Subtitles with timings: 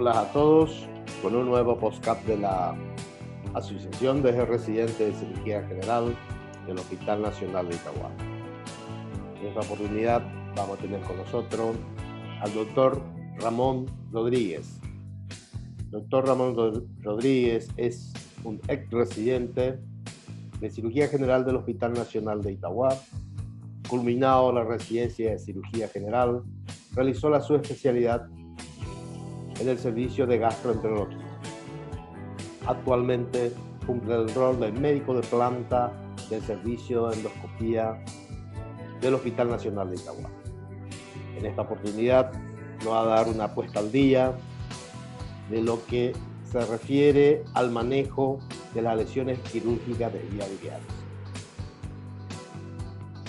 [0.00, 0.88] Hola a todos
[1.22, 2.76] con un nuevo postcap de la
[3.54, 6.14] Asociación de Residentes de Cirugía General
[6.66, 8.10] del Hospital Nacional de Itagua.
[9.40, 10.22] En esta oportunidad
[10.54, 11.76] vamos a tener con nosotros
[12.40, 13.02] al doctor
[13.38, 14.78] Ramón Rodríguez.
[15.90, 18.12] Doctor Ramón Rodríguez es
[18.44, 19.78] un ex residente
[20.60, 22.96] de Cirugía General del Hospital Nacional de Itagua.
[23.88, 26.42] Culminado la residencia de Cirugía General,
[26.94, 28.28] realizó la subespecialidad
[29.60, 31.18] en el servicio de gastroenterología.
[32.66, 33.52] Actualmente
[33.86, 35.92] cumple el rol de médico de planta
[36.28, 38.04] del servicio de endoscopía
[39.00, 40.30] del Hospital Nacional de Itagua.
[41.36, 42.32] En esta oportunidad
[42.84, 44.32] nos va a dar una puesta al día
[45.50, 46.12] de lo que
[46.50, 48.38] se refiere al manejo
[48.74, 50.86] de las lesiones quirúrgicas de vía biliares.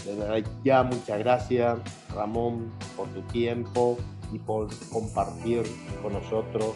[0.06, 1.78] Desde ya muchas gracias
[2.14, 3.98] Ramón por tu tiempo
[4.32, 5.64] y por compartir
[6.02, 6.76] con nosotros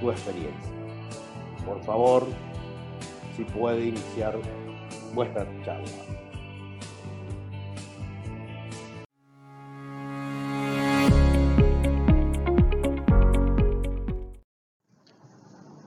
[0.00, 0.70] tu experiencia.
[1.64, 2.26] Por favor,
[3.36, 4.38] si puede iniciar
[5.14, 5.88] vuestra charla.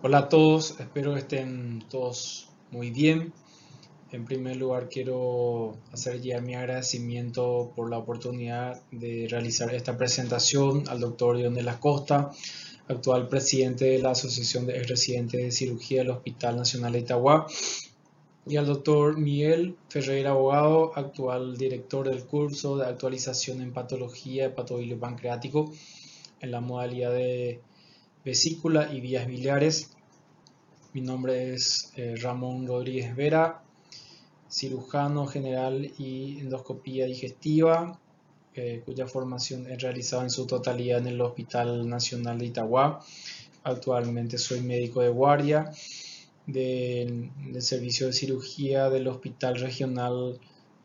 [0.06, 3.34] Hola a todos, espero que estén todos muy bien.
[4.14, 10.88] En primer lugar, quiero hacer ya mi agradecimiento por la oportunidad de realizar esta presentación
[10.88, 12.30] al doctor de la Costa,
[12.88, 17.48] actual presidente de la Asociación de Residentes de Cirugía del Hospital Nacional de Itagua,
[18.46, 25.00] y al doctor Miguel Ferreira Abogado, actual director del curso de actualización en patología hepatobilio
[25.00, 25.74] pancreático
[26.40, 27.62] en la modalidad de
[28.24, 29.90] vesícula y vías biliares.
[30.94, 33.64] Mi nombre es eh, Ramón Rodríguez Vera,
[34.54, 38.00] cirujano general y endoscopía digestiva,
[38.54, 43.04] eh, cuya formación es realizada en su totalidad en el Hospital Nacional de Itagua.
[43.64, 45.72] Actualmente soy médico de guardia
[46.46, 50.40] del, Servicio de Cirugía del Hospital Regional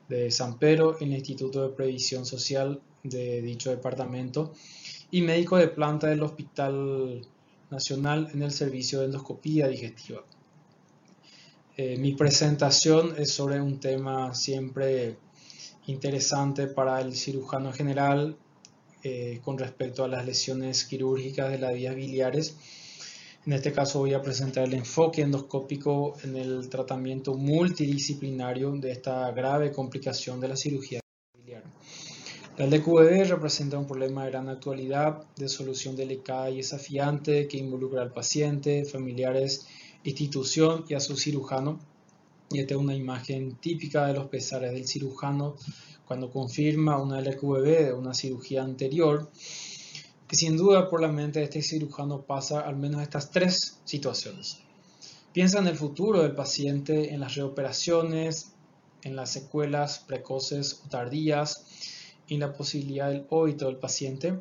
[0.09, 4.55] de San Pedro en el Instituto de Previsión Social de dicho departamento
[5.11, 7.21] y médico de planta del Hospital
[7.71, 10.23] Nacional en el Servicio de Endoscopía Digestiva.
[11.81, 15.17] Eh, mi presentación es sobre un tema siempre
[15.87, 18.37] interesante para el cirujano general
[19.05, 22.57] eh, con respecto a las lesiones quirúrgicas de las vías biliares.
[23.47, 29.31] En este caso voy a presentar el enfoque endoscópico en el tratamiento multidisciplinario de esta
[29.31, 30.99] grave complicación de la cirugía
[31.33, 31.63] biliar.
[32.57, 38.03] La LQV representa un problema de gran actualidad, de solución delicada y desafiante que involucra
[38.03, 39.69] al paciente, familiares
[40.05, 41.79] institución y a su cirujano.
[42.51, 45.57] Y esta es una imagen típica de los pesares del cirujano
[46.07, 49.31] cuando confirma una LQV de una cirugía anterior,
[50.27, 54.61] que sin duda por la mente de este cirujano pasa al menos estas tres situaciones.
[55.35, 58.53] Piensa en el futuro del paciente, en las reoperaciones,
[59.03, 61.67] en las secuelas precoces o tardías,
[62.29, 64.39] en la posibilidad del óbito del paciente,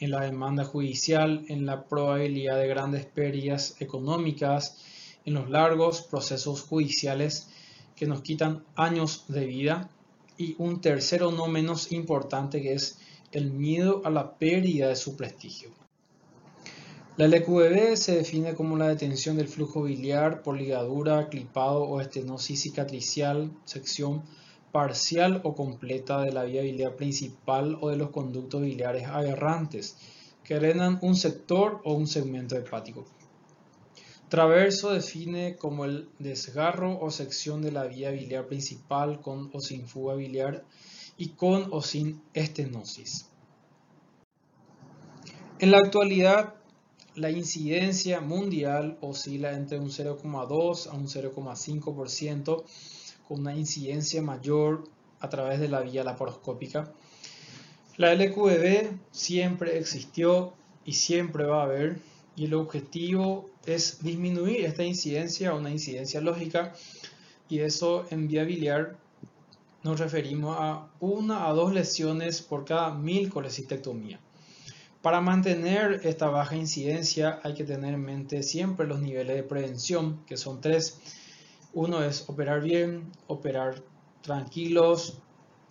[0.00, 4.78] en la demanda judicial, en la probabilidad de grandes pérdidas económicas,
[5.24, 7.48] en los largos procesos judiciales
[7.96, 9.90] que nos quitan años de vida
[10.36, 12.98] y un tercero no menos importante que es
[13.32, 15.70] el miedo a la pérdida de su prestigio.
[17.16, 22.62] La LQV se define como la detención del flujo biliar por ligadura, clipado o estenosis
[22.62, 24.22] cicatricial, sección
[24.72, 29.96] parcial o completa de la vía biliar principal o de los conductos biliares aberrantes
[30.44, 33.04] que drenan un sector o un segmento hepático.
[34.28, 39.86] Traverso define como el desgarro o sección de la vía biliar principal con o sin
[39.86, 40.64] fuga biliar
[41.16, 43.30] y con o sin estenosis.
[45.60, 46.54] En la actualidad,
[47.14, 52.64] la incidencia mundial oscila entre un 0,2 a un 0,5%
[53.28, 54.84] con una incidencia mayor
[55.20, 56.90] a través de la vía laparoscópica.
[57.98, 60.54] La LQED siempre existió
[60.84, 61.98] y siempre va a haber
[62.36, 66.72] y el objetivo es disminuir esta incidencia a una incidencia lógica
[67.48, 68.96] y eso en vía biliar
[69.82, 74.20] nos referimos a una a dos lesiones por cada mil colecistectomía.
[75.02, 80.24] Para mantener esta baja incidencia hay que tener en mente siempre los niveles de prevención,
[80.26, 80.98] que son tres.
[81.74, 83.82] Uno es operar bien, operar
[84.22, 85.18] tranquilos,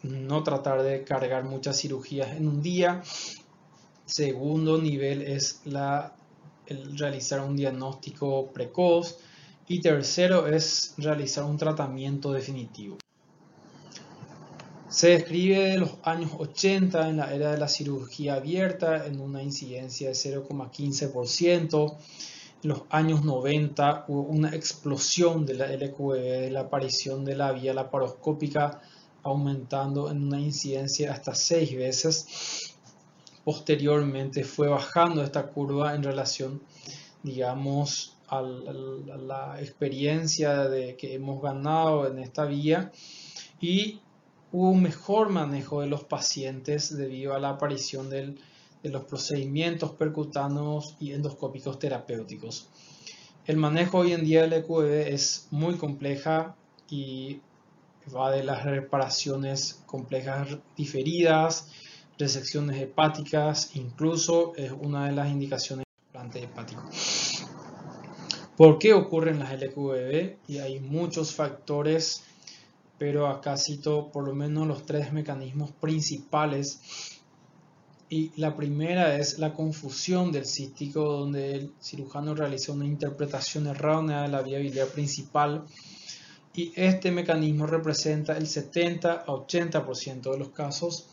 [0.04, 3.02] no tratar de cargar muchas cirugías en un día.
[4.06, 6.16] Segundo nivel es la,
[6.96, 9.18] realizar un diagnóstico precoz.
[9.70, 12.98] Y tercero es realizar un tratamiento definitivo.
[14.88, 20.08] Se describe los años 80 en la era de la cirugía abierta en una incidencia
[20.08, 21.98] de 0,15%.
[22.64, 27.74] Los años 90 hubo una explosión de la LQV, de la aparición de la vía
[27.74, 28.82] laparoscópica
[29.22, 32.76] aumentando en una incidencia hasta seis veces.
[33.44, 36.62] Posteriormente fue bajando esta curva en relación,
[37.22, 42.92] digamos, a la experiencia de que hemos ganado en esta vía
[43.62, 44.02] y
[44.52, 48.10] hubo un mejor manejo de los pacientes debido a la aparición
[48.84, 52.70] de los procedimientos percutáneos y endoscópicos terapéuticos.
[53.46, 56.56] El manejo hoy en día del EQV es muy compleja
[56.90, 57.42] y
[58.16, 61.70] va de las reparaciones complejas diferidas,
[62.18, 66.84] resecciones hepáticas, incluso es una de las indicaciones del trasplante hepático.
[68.56, 70.38] ¿Por qué ocurren las LQV?
[70.48, 72.24] Y hay muchos factores
[72.98, 77.17] pero acá cito por lo menos los tres mecanismos principales.
[78.10, 84.22] Y la primera es la confusión del cístico, donde el cirujano realiza una interpretación errónea
[84.22, 85.66] de la vía biliar principal.
[86.54, 91.10] Y este mecanismo representa el 70 a 80% de los casos.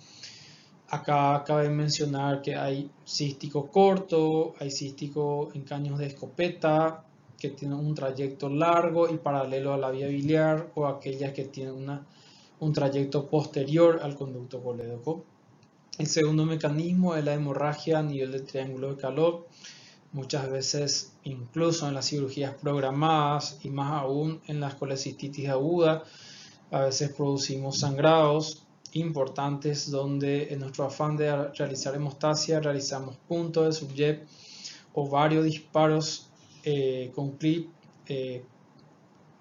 [0.88, 7.04] Acá cabe mencionar que hay cístico corto, hay cístico en caños de escopeta,
[7.36, 11.74] que tienen un trayecto largo y paralelo a la vía biliar o aquellas que tienen
[11.74, 12.06] una,
[12.60, 15.24] un trayecto posterior al conducto colédoco.
[15.96, 19.46] El segundo mecanismo es la hemorragia a nivel del triángulo de calor.
[20.12, 26.02] Muchas veces, incluso en las cirugías programadas y más aún en la colecistitis aguda,
[26.72, 33.72] a veces producimos sangrados importantes donde en nuestro afán de realizar hemostasia realizamos puntos de
[33.72, 34.26] subjet
[34.94, 36.28] o varios disparos
[36.64, 37.70] eh, con clip
[38.08, 38.42] eh,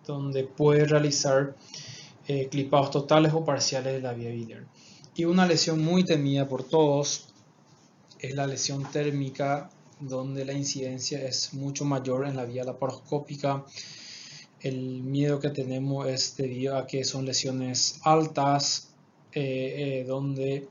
[0.06, 1.56] donde puede realizar
[2.28, 4.66] eh, clipados totales o parciales de la vía biliar.
[5.16, 7.28] Y una lesión muy temida por todos
[8.20, 9.70] es la lesión térmica
[10.00, 13.64] donde la incidencia es mucho mayor en la vía laparoscópica.
[14.60, 18.90] El miedo que tenemos es debido a que son lesiones altas,
[20.08, 20.68] donde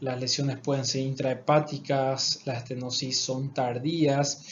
[0.00, 4.44] las lesiones pueden ser intrahepáticas, las estenosis son tardías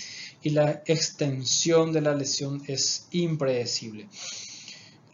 [0.42, 4.08] y la extensión de la lesión es impredecible.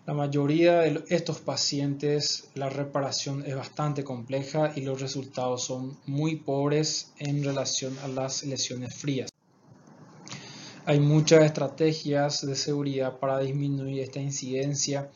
[0.09, 6.37] La mayoría de estos pacientes la reparación es bastante compleja y los resultados son muy
[6.37, 9.31] pobres en relación a las lesiones frías.
[10.87, 15.11] Hay muchas estrategias de seguridad para disminuir esta incidencia.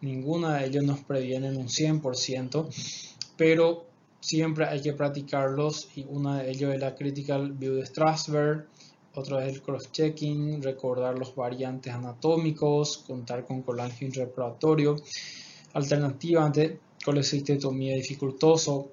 [0.00, 2.66] Ninguna de ellas nos previene en un 100%,
[3.36, 3.86] pero
[4.18, 8.66] siempre hay que practicarlos y una de ellas es la Critical View de Strasberg,
[9.14, 14.96] otra es el cross-checking, recordar los variantes anatómicos, contar con colangio reparatorio,
[15.74, 18.90] alternativa ante colecistectomía dificultoso,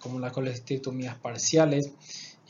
[0.00, 1.92] como las colecistectomías parciales,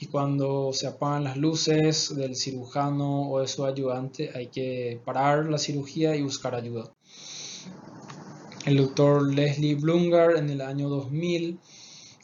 [0.01, 5.47] y cuando se apagan las luces del cirujano o de su ayudante hay que parar
[5.47, 6.93] la cirugía y buscar ayuda.
[8.65, 11.59] El doctor Leslie Blungar en el año 2000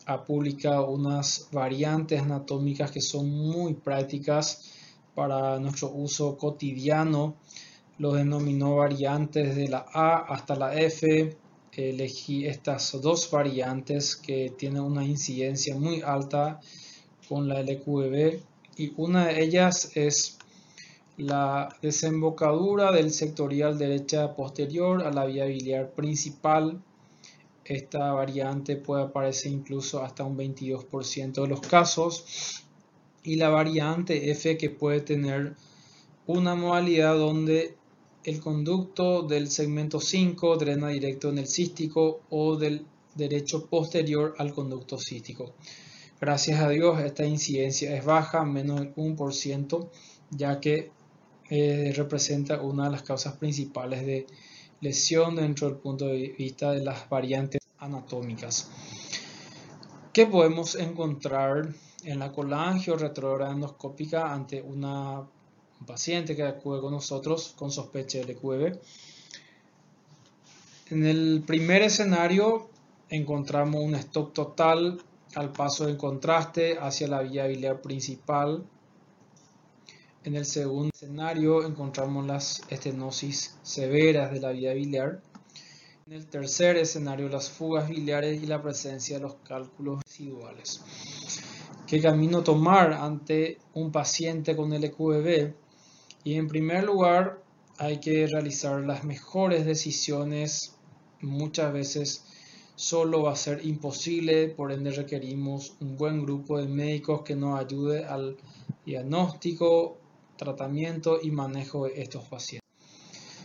[0.07, 4.73] ha publicado unas variantes anatómicas que son muy prácticas
[5.15, 7.37] para nuestro uso cotidiano.
[7.99, 11.37] Lo denominó variantes de la A hasta la F.
[11.73, 16.61] Elegí estas dos variantes que tienen una incidencia muy alta
[17.29, 18.41] con la LQV
[18.77, 20.39] y una de ellas es
[21.17, 26.83] la desembocadura del sectorial derecha posterior a la vía biliar principal.
[27.65, 32.63] Esta variante puede aparecer incluso hasta un 22% de los casos
[33.23, 35.55] y la variante F que puede tener
[36.27, 37.75] una modalidad donde
[38.25, 44.53] el conducto del segmento 5 drena directo en el cístico o del derecho posterior al
[44.53, 45.55] conducto cístico.
[46.21, 49.89] Gracias a Dios esta incidencia es baja, menos del 1%,
[50.31, 50.91] ya que
[51.51, 54.27] eh, representa una de las causas principales de
[54.81, 58.71] lesión dentro del punto de vista de las variantes anatómicas.
[60.13, 67.55] ¿Qué podemos encontrar en la colangio endoscópica ante una, un paciente que acude con nosotros
[67.57, 68.79] con sospecha de LQV.
[70.91, 72.69] En el primer escenario
[73.09, 75.01] encontramos un stop total
[75.35, 78.65] al paso en contraste hacia la vía biliar principal.
[80.25, 85.21] En el segundo escenario encontramos las estenosis severas de la vía biliar.
[86.07, 90.81] En el tercer escenario las fugas biliares y la presencia de los cálculos residuales.
[91.87, 95.53] ¿Qué camino tomar ante un paciente con EQB?
[96.25, 97.43] Y en primer lugar
[97.77, 100.75] hay que realizar las mejores decisiones
[101.21, 102.25] muchas veces
[102.77, 107.61] solo va a ser imposible, por ende requerimos un buen grupo de médicos que nos
[107.61, 108.39] ayude al
[108.87, 109.99] diagnóstico,
[110.37, 112.69] tratamiento y manejo de estos pacientes.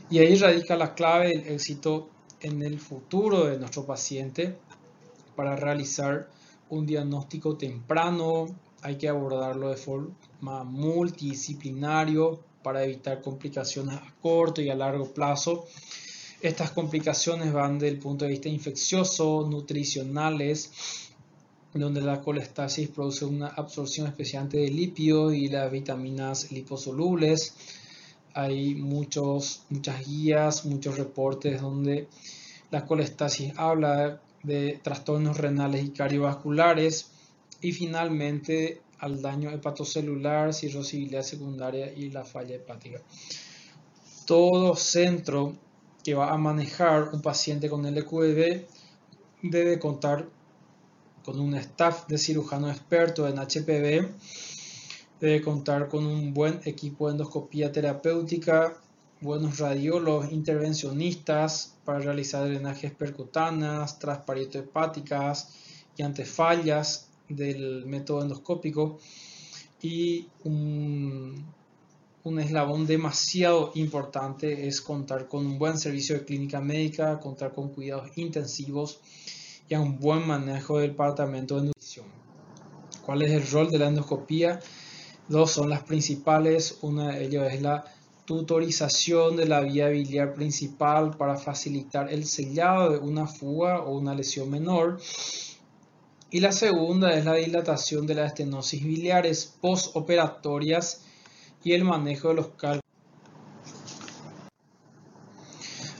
[0.09, 2.09] Y ahí radica la clave del éxito
[2.41, 4.57] en el futuro de nuestro paciente
[5.35, 6.29] para realizar
[6.69, 8.47] un diagnóstico temprano.
[8.81, 15.65] Hay que abordarlo de forma multidisciplinario para evitar complicaciones a corto y a largo plazo
[16.41, 21.08] estas complicaciones van del punto de vista infeccioso, nutricionales,
[21.73, 27.53] donde la colestasis produce una absorción especialmente de lípidos y las vitaminas liposolubles.
[28.33, 32.07] Hay muchos, muchas guías, muchos reportes donde
[32.71, 37.11] la colestasis habla de trastornos renales y cardiovasculares
[37.61, 43.01] y finalmente al daño hepatocelular, cirrosibilidad secundaria y la falla hepática.
[44.25, 45.55] Todo centro
[46.03, 48.65] que va a manejar un paciente con LQEB
[49.41, 50.27] debe contar
[51.23, 54.09] con un staff de cirujano experto en HPV,
[55.19, 58.77] debe contar con un buen equipo de endoscopía terapéutica,
[59.21, 65.55] buenos radiólogos intervencionistas para realizar drenajes percutanas, transparieto hepáticas
[65.97, 68.99] y antefallas del método endoscópico
[69.81, 71.45] y un
[72.23, 77.69] un eslabón demasiado importante es contar con un buen servicio de clínica médica, contar con
[77.69, 78.99] cuidados intensivos
[79.69, 82.07] y a un buen manejo del departamento de nutrición.
[83.05, 84.59] ¿Cuál es el rol de la endoscopía?
[85.27, 86.79] Dos son las principales.
[86.81, 87.85] Una de ellas es la
[88.25, 94.15] tutorización de la vía biliar principal para facilitar el sellado de una fuga o una
[94.15, 94.99] lesión menor.
[96.31, 101.01] Y la segunda es la dilatación de las estenosis biliares postoperatorias
[101.63, 102.83] y el manejo de los cálculos.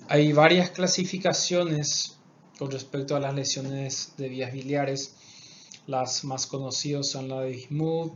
[0.08, 2.19] Hay varias clasificaciones
[2.60, 5.16] con respecto a las lesiones de vías biliares.
[5.88, 8.12] Las más conocidas son la de Bismuth,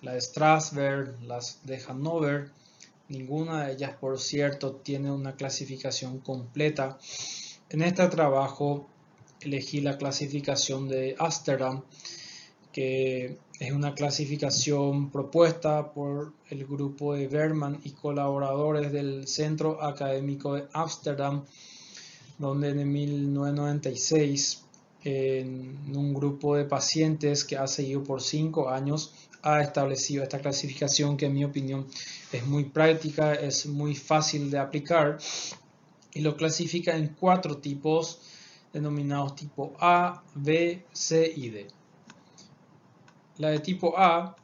[0.00, 2.52] la de Strasberg, las de Hanover.
[3.08, 6.98] Ninguna de ellas, por cierto, tiene una clasificación completa.
[7.68, 8.86] En este trabajo
[9.40, 11.82] elegí la clasificación de Amsterdam,
[12.72, 20.54] que es una clasificación propuesta por el grupo de Berman y colaboradores del Centro Académico
[20.54, 21.44] de Ámsterdam,
[22.38, 24.64] donde en 1996
[25.04, 29.12] en un grupo de pacientes que ha seguido por cinco años
[29.42, 31.86] ha establecido esta clasificación que en mi opinión
[32.32, 35.18] es muy práctica, es muy fácil de aplicar
[36.14, 38.20] y lo clasifica en cuatro tipos
[38.72, 41.68] denominados tipo A, B, C y D.
[43.36, 44.36] La de tipo A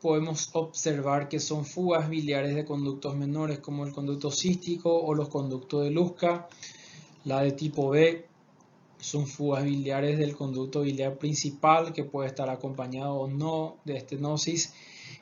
[0.00, 5.28] podemos observar que son fugas biliares de conductos menores como el conducto cístico o los
[5.28, 6.48] conductos de Luzca.
[7.24, 8.26] La de tipo B
[8.98, 14.72] son fugas biliares del conducto biliar principal que puede estar acompañado o no de estenosis.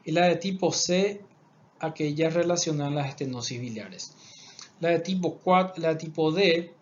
[0.05, 1.21] Y la de tipo C,
[1.81, 4.13] aquellas relacionadas a las estenosis biliares.
[4.81, 6.73] La de tipo, 4, la de tipo D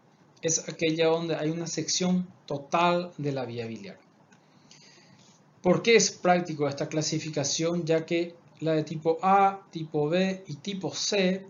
[0.43, 3.99] es aquella donde hay una sección total de la vía biliar.
[5.63, 7.85] ¿Por qué es práctico esta clasificación?
[7.85, 11.47] Ya que la de tipo A, tipo B y tipo C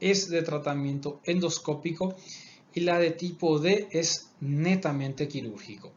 [0.00, 2.14] es de tratamiento endoscópico
[2.74, 5.92] y la de tipo D es netamente quirúrgico.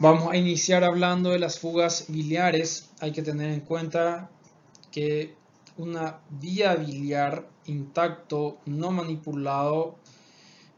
[0.00, 2.90] Vamos a iniciar hablando de las fugas biliares.
[3.00, 4.30] Hay que tener en cuenta
[4.92, 5.34] que
[5.76, 9.96] una vía biliar intacto, no manipulado,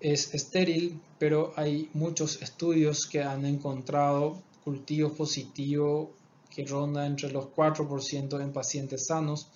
[0.01, 6.09] es estéril, pero hay muchos estudios que han encontrado cultivos positivos
[6.51, 9.49] que ronda entre los 4% en pacientes sanos.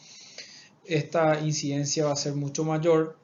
[0.86, 3.16] Esta incidencia va a ser mucho mayor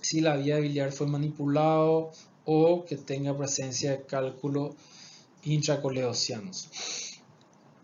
[0.00, 2.10] si la vía biliar fue manipulado
[2.44, 4.74] o que tenga presencia de cálculo
[5.44, 6.68] intracoleocianos.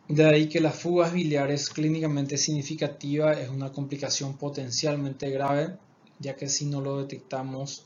[0.08, 5.76] De ahí que las fugas biliares clínicamente significativa es una complicación potencialmente grave,
[6.18, 7.84] ya que si no lo detectamos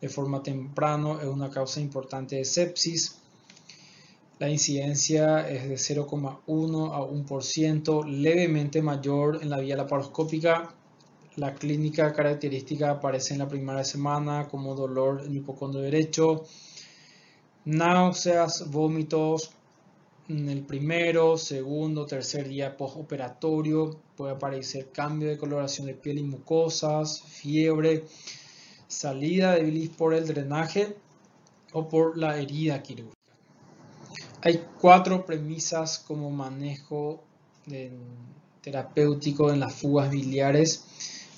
[0.00, 3.18] de forma temprano es una causa importante de sepsis.
[4.40, 10.74] La incidencia es de 0,1 a 1%, levemente mayor en la vía laparoscópica.
[11.36, 16.46] La clínica característica aparece en la primera semana como dolor en el derecho,
[17.66, 19.50] náuseas, vómitos
[20.30, 24.00] en el primero, segundo, tercer día postoperatorio.
[24.16, 28.06] Puede aparecer cambio de coloración de piel y mucosas, fiebre,
[28.88, 30.96] salida de bilis por el drenaje
[31.74, 33.19] o por la herida quirúrgica.
[34.42, 37.22] Hay cuatro premisas como manejo
[38.62, 40.84] terapéutico en las fugas biliares,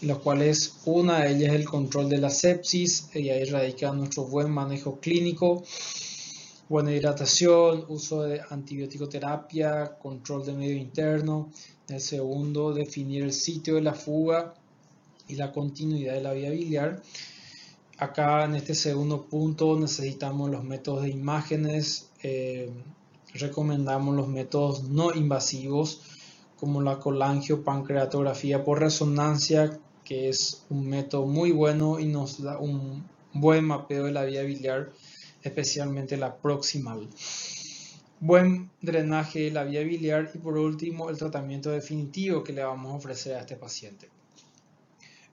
[0.01, 3.93] en los cuales una de ellas es el control de la sepsis, y ahí radica
[3.93, 5.65] nuestro buen manejo clínico,
[6.69, 11.51] buena hidratación, uso de antibiótico terapia, control de medio interno.
[11.89, 14.55] El segundo, definir el sitio de la fuga
[15.27, 17.03] y la continuidad de la vía biliar.
[18.03, 22.69] Acá en este segundo punto necesitamos los métodos de imágenes, eh,
[23.33, 26.01] recomendamos los métodos no invasivos
[26.59, 33.05] como la colangiopancreatografía por resonancia, que es un método muy bueno y nos da un
[33.35, 34.91] buen mapeo de la vía biliar,
[35.45, 37.09] especialmente la proximal.
[38.19, 42.95] Buen drenaje de la vía biliar y por último el tratamiento definitivo que le vamos
[42.95, 44.11] a ofrecer a este paciente.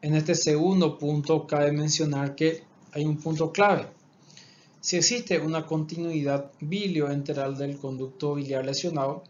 [0.02, 2.64] En este segundo punto cabe mencionar que
[2.94, 3.88] hay un punto clave.
[4.80, 9.24] Si existe una continuidad bilioenteral del conducto biliar lesionado,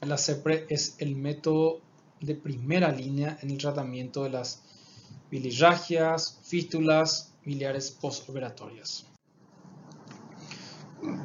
[0.00, 1.80] la CEPRE es el método
[2.20, 4.62] de primera línea en el tratamiento de las
[5.30, 9.06] bilirragias, fístulas biliares postoperatorias.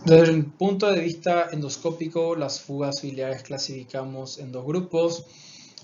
[0.06, 5.26] Desde el punto de vista endoscópico, las fugas biliares clasificamos en dos grupos,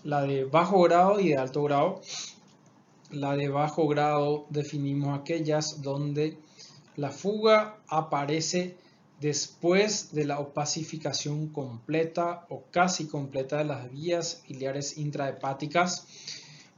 [0.04, 2.02] la de bajo grado y de alto grado.
[3.14, 6.40] La de bajo grado definimos aquellas donde
[6.96, 8.76] la fuga aparece
[9.22, 16.08] después de la opacificación completa o casi completa de las vías biliares intrahepáticas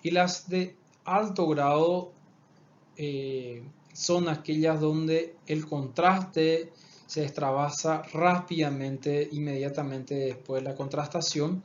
[0.04, 0.76] y las de
[1.06, 2.12] alto grado
[2.98, 3.64] eh,
[3.94, 6.74] son aquellas donde el contraste
[7.06, 11.64] se extravasa rápidamente, inmediatamente después de la contrastación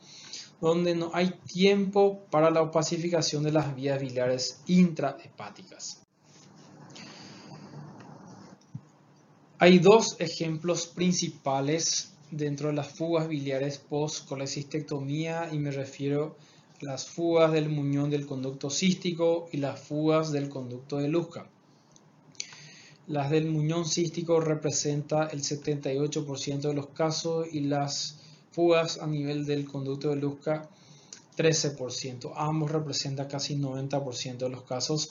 [0.61, 6.03] donde no hay tiempo para la opacificación de las vías biliares intrahepáticas.
[9.59, 16.37] Hay dos ejemplos principales dentro de las fugas biliares post-colecistectomía y me refiero
[16.81, 21.47] a las fugas del muñón del conducto cístico y las fugas del conducto de Luzca.
[23.07, 28.21] Las del muñón cístico representa el 78% de los casos y las
[28.51, 30.69] fugas a nivel del conducto de Luzca
[31.37, 32.33] 13%.
[32.37, 35.11] Ambos representan casi 90% de los casos.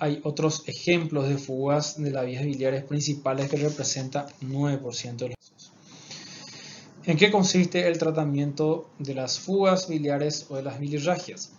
[0.00, 5.36] Hay otros ejemplos de fugas de las vías biliares principales que representan 9% de los
[5.36, 5.72] casos.
[7.04, 11.52] ¿En qué consiste el tratamiento de las fugas biliares o de las bilirragias?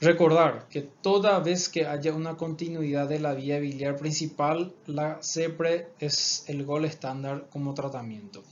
[0.00, 5.88] Recordar que toda vez que haya una continuidad de la vía biliar principal, la CEPRE
[5.98, 8.42] es el gol estándar como tratamiento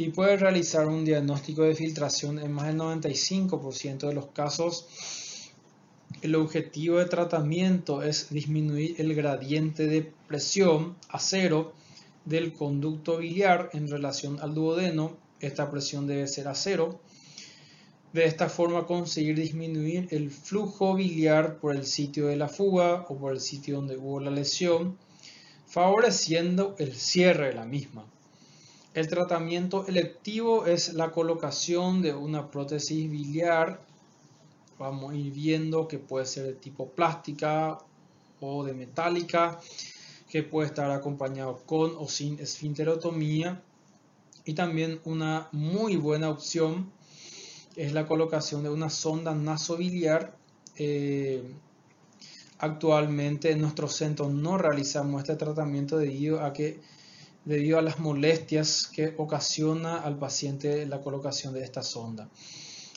[0.00, 4.86] y puede realizar un diagnóstico de filtración en más del 95% de los casos.
[6.22, 11.74] El objetivo de tratamiento es disminuir el gradiente de presión a cero
[12.24, 15.18] del conducto biliar en relación al duodeno.
[15.38, 16.98] Esta presión debe ser a cero.
[18.14, 23.18] De esta forma conseguir disminuir el flujo biliar por el sitio de la fuga o
[23.18, 24.96] por el sitio donde hubo la lesión,
[25.66, 28.06] favoreciendo el cierre de la misma.
[28.92, 33.80] El tratamiento electivo es la colocación de una prótesis biliar.
[34.80, 37.78] Vamos a ir viendo que puede ser de tipo plástica
[38.40, 39.60] o de metálica,
[40.28, 43.62] que puede estar acompañado con o sin esfinterotomía.
[44.44, 46.90] Y también una muy buena opción
[47.76, 50.36] es la colocación de una sonda nasobiliar.
[50.74, 51.44] Eh,
[52.58, 56.80] actualmente en nuestro centro no realizamos este tratamiento debido a que
[57.44, 62.28] debido a las molestias que ocasiona al paciente la colocación de esta sonda.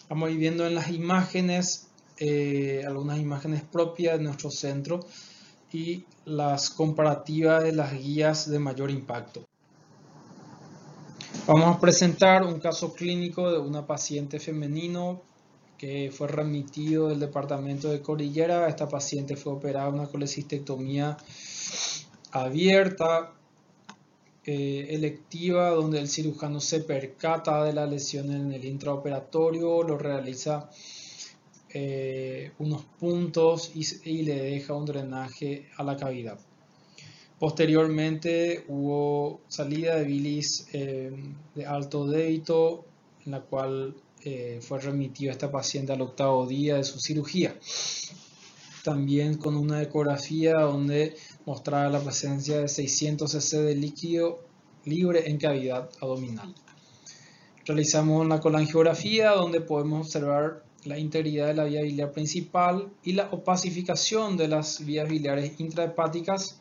[0.10, 5.00] Vamos a viendo en las imágenes, eh, algunas imágenes propias de nuestro centro
[5.72, 9.46] y las comparativas de las guías de mayor impacto.
[11.48, 15.22] Vamos a presentar un caso clínico de una paciente femenino
[15.78, 18.70] que fue remitido del departamento de Cordillera.
[18.70, 21.18] Esta paciente fue operada una colecistectomía
[22.32, 23.34] abierta
[24.46, 30.70] eh, electiva donde el cirujano se percata de la lesión en el intraoperatorio, lo realiza
[31.70, 36.38] eh, unos puntos y, le deja un drenaje a la cavidad.
[37.40, 41.12] Posteriormente hubo salida de bilis eh,
[41.56, 42.84] de alto débito,
[43.26, 43.96] en la cual
[44.62, 47.58] fue remitido esta paciente al octavo día de su cirugía.
[48.82, 54.40] También con una ecografía donde mostrada la presencia de 600 cc de líquido
[54.86, 56.54] libre en cavidad abdominal.
[57.66, 63.30] Realizamos una colangiografía donde podemos observar la integridad de la vía biliar principal y la
[63.32, 66.60] opacificación de las vías biliares intrahepáticas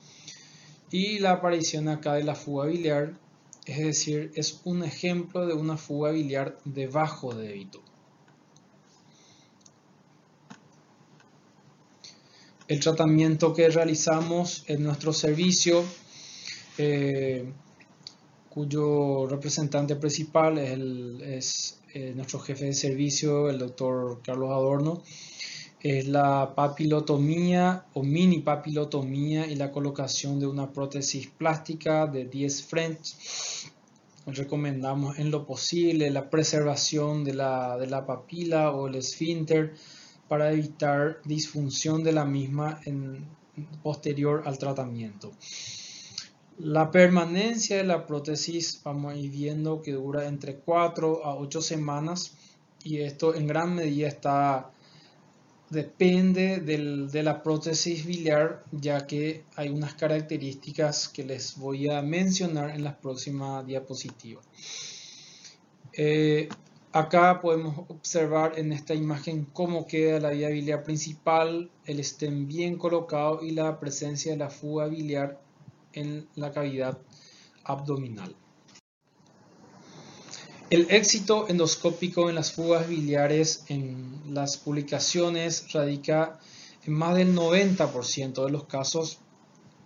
[0.91, 3.15] y la aparición acá de la fuga biliar,
[3.67, 7.81] es decir, es un ejemplo de una fuga biliar de bajo débito.
[12.73, 15.85] El tratamiento que realizamos en nuestro servicio,
[16.79, 17.45] eh,
[18.49, 25.03] cuyo representante principal es, eh, nuestro jefe de servicio, el doctor Carlos Adorno,
[25.83, 32.63] es la papilotomía o mini papilotomía y la colocación de una prótesis plástica de 10
[32.63, 33.17] French.
[34.25, 39.75] Recomendamos en lo posible la preservación de la, de la papila o el esfínter
[40.33, 43.29] para evitar disfunción de la misma en,
[43.83, 45.31] posterior al tratamiento.
[46.57, 51.61] La permanencia de la prótesis vamos a ir viendo que dura entre 4 a 8
[51.61, 52.33] semanas
[52.83, 54.71] y esto en gran medida está
[55.69, 62.71] depende de la prótesis biliar, ya que hay unas características que les voy a mencionar
[62.71, 64.41] en la próxima diapositiva.
[65.93, 66.49] Eh,
[66.93, 72.77] acá podemos observar en esta imagen cómo queda la vía biliar principal, el estén bien
[72.77, 75.41] colocado y la presencia de la fuga biliar
[75.95, 76.99] en la cavidad
[77.65, 78.37] abdominal.
[80.71, 86.39] El éxito endoscópico en las fugas biliares en las publicaciones radica
[86.85, 89.19] en más del 90% de los casos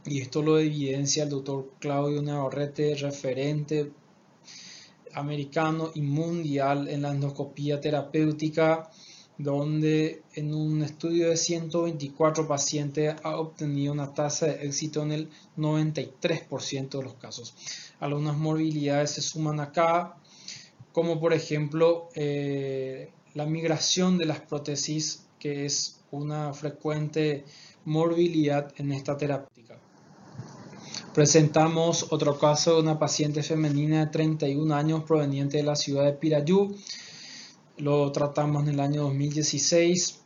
[0.05, 3.91] y esto lo evidencia el doctor Claudio Navarrete, referente
[5.17, 8.91] americano y mundial en la endoscopía terapéutica,
[9.39, 15.31] donde en un estudio de 124 pacientes ha obtenido una tasa de éxito en el
[15.57, 17.55] 93% de los casos.
[17.99, 20.17] Algunas morbilidades se suman acá,
[20.93, 27.45] como por ejemplo eh, la migración de las prótesis, que es una frecuente
[27.85, 29.56] morbilidad en esta terapéutica.
[31.17, 36.13] Presentamos otro caso de una paciente femenina de 31 años proveniente de la ciudad de
[36.13, 36.77] Pirayú.
[37.79, 40.21] Lo tratamos en el año 2016.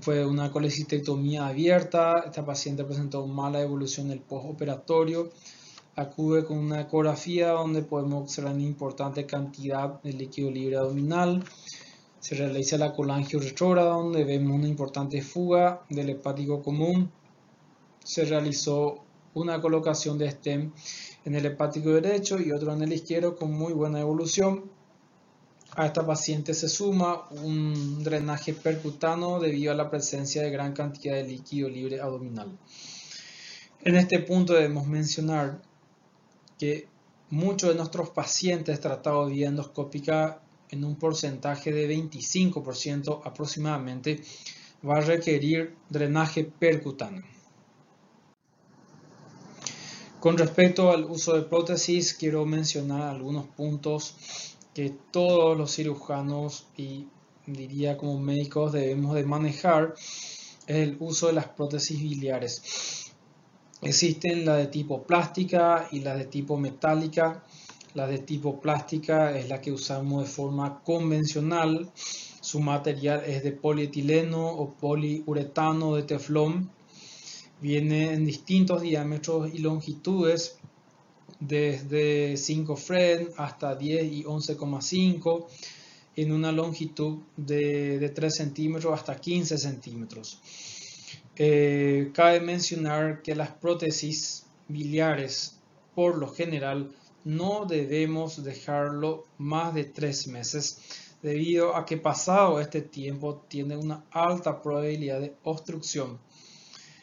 [0.00, 2.20] Fue una colecistectomía abierta.
[2.20, 5.32] Esta paciente presentó mala evolución del postoperatorio
[5.96, 11.42] acude con una ecografía donde podemos observar una importante cantidad de líquido libre abdominal.
[12.20, 17.10] Se realiza la colangio retrógrada donde vemos una importante fuga del hepático común.
[18.04, 20.72] Se realizó una colocación de stem
[21.24, 24.70] en el hepático derecho y otro en el izquierdo con muy buena evolución.
[25.76, 31.14] A esta paciente se suma un drenaje percutano debido a la presencia de gran cantidad
[31.14, 32.58] de líquido libre abdominal.
[33.82, 35.62] En este punto debemos mencionar
[36.58, 36.88] que
[37.30, 44.22] muchos de nuestros pacientes tratados vía endoscópica en un porcentaje de 25% aproximadamente
[44.86, 47.39] va a requerir drenaje percutáneo.
[50.20, 54.14] Con respecto al uso de prótesis, quiero mencionar algunos puntos
[54.74, 57.06] que todos los cirujanos y
[57.46, 59.94] diría como médicos debemos de manejar
[60.66, 63.14] el uso de las prótesis biliares.
[63.80, 67.42] Existen las de tipo plástica y las de tipo metálica.
[67.94, 71.90] La de tipo plástica es la que usamos de forma convencional.
[72.42, 76.70] Su material es de polietileno o poliuretano de teflón.
[77.60, 80.58] Viene en distintos diámetros y longitudes,
[81.38, 85.46] desde 5 fren hasta 10 y 11,5
[86.16, 90.40] en una longitud de, de 3 centímetros hasta 15 centímetros.
[91.36, 95.56] Eh, cabe mencionar que las prótesis biliares,
[95.94, 96.90] por lo general,
[97.24, 100.80] no debemos dejarlo más de tres meses,
[101.22, 106.18] debido a que pasado este tiempo tiene una alta probabilidad de obstrucción.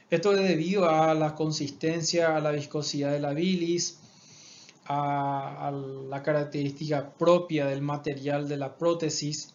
[0.10, 4.00] Esto es debido a la consistencia, a la viscosidad de la bilis,
[4.86, 5.70] a
[6.10, 9.54] la característica propia del material de la prótesis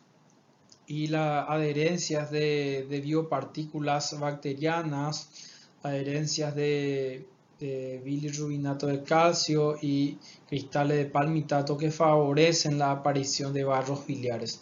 [0.86, 5.30] y las adherencias de, biopartículas bacterianas,
[5.82, 7.26] adherencias de,
[7.58, 14.60] de bilirrubinato de calcio y cristales de palmitato que favorecen la aparición de barros biliares.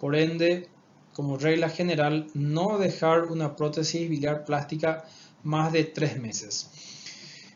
[0.00, 0.70] Por ende,
[1.12, 5.04] como regla general, no dejar una prótesis biliar plástica
[5.46, 6.68] más de tres meses.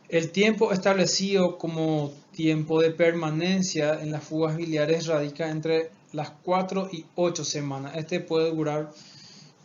[0.09, 6.89] El tiempo establecido como tiempo de permanencia en las fugas biliares radica entre las 4
[6.93, 7.97] y 8 semanas.
[7.97, 8.93] Este puede durar,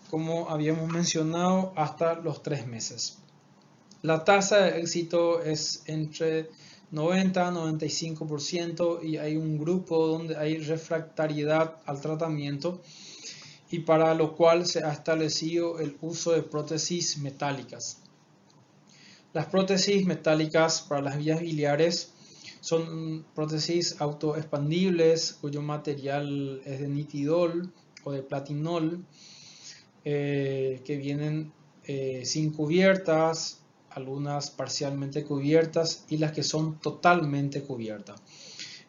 [0.09, 3.17] como habíamos mencionado, hasta los 3 meses.
[4.01, 6.49] La tasa de éxito es entre
[6.91, 12.81] 90 95% y hay un grupo donde hay refractariedad al tratamiento
[13.71, 18.04] y para lo cual se ha establecido el uso de prótesis metálicas.
[19.35, 22.13] Las prótesis metálicas para las vías biliares
[22.61, 27.73] son prótesis autoexpandibles cuyo material es de nitidol
[28.05, 29.03] o de platinol
[30.05, 31.51] eh, que vienen
[31.83, 38.21] eh, sin cubiertas, algunas parcialmente cubiertas y las que son totalmente cubiertas.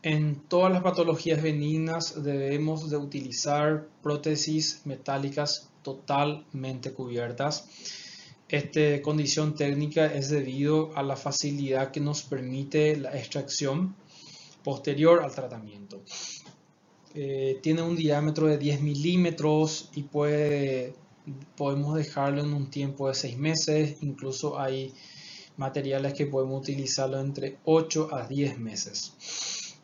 [0.02, 7.66] En todas las patologías benignas debemos de utilizar prótesis metálicas totalmente cubiertas.
[8.48, 13.96] Esta condición técnica es debido a la facilidad que nos permite la extracción
[14.62, 16.00] posterior al tratamiento.
[17.12, 20.04] Eh, tiene un diámetro de 10 milímetros y
[21.56, 24.92] podemos dejarlo en un tiempo de 6 meses, incluso hay
[25.56, 29.74] materiales que podemos utilizarlo entre 8 a 10 meses.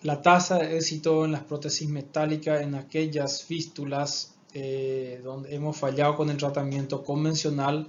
[0.00, 6.16] La tasa de éxito en las prótesis metálicas en aquellas fístulas eh, donde hemos fallado
[6.16, 7.88] con el tratamiento convencional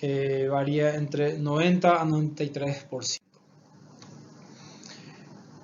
[0.00, 3.20] eh, varía entre 90 a 93%.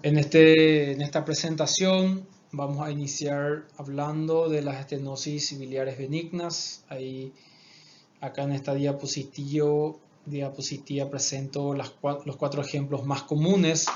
[0.03, 6.85] En, este, en esta presentación Vamos a iniciar hablando de las estenosis biliares benignas.
[6.89, 7.33] Ahí,
[8.21, 11.93] acá en esta diapositiva, diapositiva presento las,
[12.25, 13.87] los cuatro ejemplos más comunes.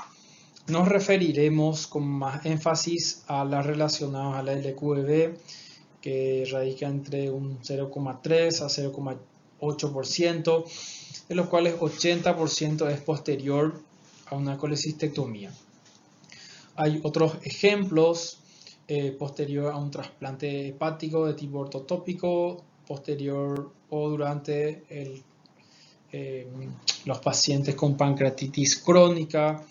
[0.67, 5.39] Nos referiremos con más énfasis a las relacionadas a la LQEB,
[6.01, 10.65] que radica entre un 0,3 a 0,8%,
[11.29, 13.81] de los cuales 80% es posterior
[14.27, 15.53] a una colecistectomía.
[16.77, 18.39] Hay otros ejemplos
[18.87, 24.85] eh, posterior a un trasplante hepático de tipo ortotópico, posterior o durante
[26.11, 26.49] eh,
[27.05, 29.63] los pacientes con pancreatitis crónica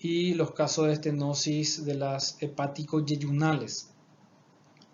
[0.00, 3.90] y los casos de estenosis de las hepático-yeyunales.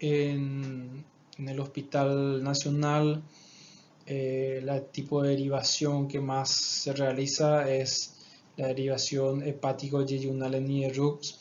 [0.07, 1.05] En,
[1.39, 3.23] el Hospital Nacional,
[4.07, 8.15] eh, tipo de derivación que más se realiza es
[8.59, 11.39] la derivación hepático-yeyunal en IRUPS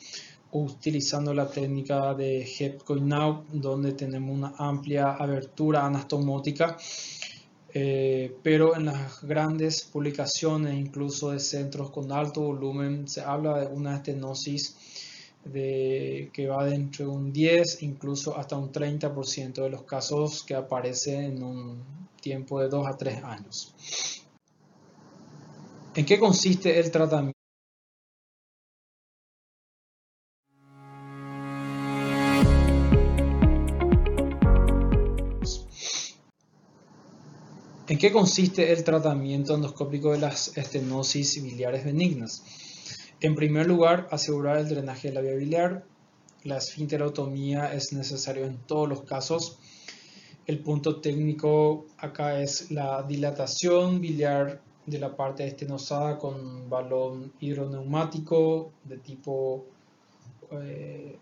[0.52, 6.78] utilizando la técnica de Hepcoinau, donde tenemos una amplia abertura anastomótica,
[7.74, 13.66] eh, pero en las grandes publicaciones, incluso de centros con alto volumen, se habla de
[13.66, 14.93] una estenosis
[15.44, 20.54] de, que va de entre un 10, incluso hasta un 30% de los casos que
[20.54, 21.84] aparecen en un
[22.20, 23.74] tiempo de 2 a 3 años.
[25.94, 27.34] ¿En qué consiste el tratamiento?
[37.86, 42.42] ¿En qué consiste el tratamiento endoscópico de las estenosis biliares benignas?
[43.20, 45.84] En primer lugar, asegurar el drenaje de la vía biliar.
[46.42, 49.58] La esfinterotomía es necesario en todos los casos.
[50.46, 58.72] El punto técnico acá es la dilatación biliar de la parte estenosada con balón hidroneumático
[58.84, 59.64] de tipo
[60.50, 61.16] eh,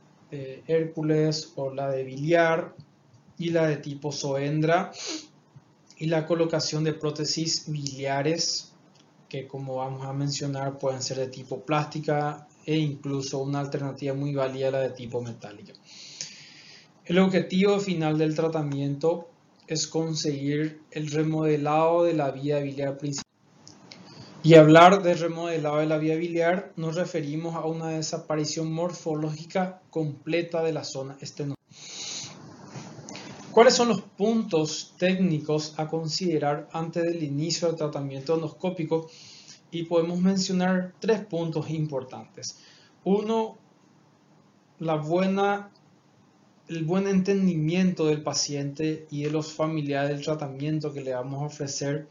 [0.67, 2.75] Hércules o la de biliar
[3.39, 4.91] y la de tipo Soendra
[5.99, 8.72] y la colocación de prótesis biliares
[9.33, 14.35] que como vamos a mencionar pueden ser de tipo plástica e incluso una alternativa muy
[14.35, 15.73] válida la de tipo metálica.
[17.07, 19.31] El objetivo final del tratamiento
[19.67, 23.33] es conseguir el remodelado de la vía biliar principal.
[24.43, 30.63] Y hablar de remodelado de la vía biliar nos referimos a una desaparición morfológica completa
[30.63, 31.62] de la zona estenosa.
[33.53, 39.11] ¿Cuáles son los puntos técnicos a considerar antes del inicio del tratamiento endoscópico?
[39.71, 42.59] Y podemos mencionar tres puntos importantes.
[43.05, 43.59] Uno,
[44.79, 45.71] la buena,
[46.69, 51.47] el buen entendimiento del paciente y de los familiares del tratamiento que le vamos a
[51.47, 52.09] ofrecer.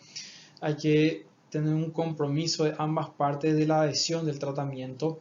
[0.59, 5.19] Hay que tener un compromiso de ambas partes de la adhesión del tratamiento,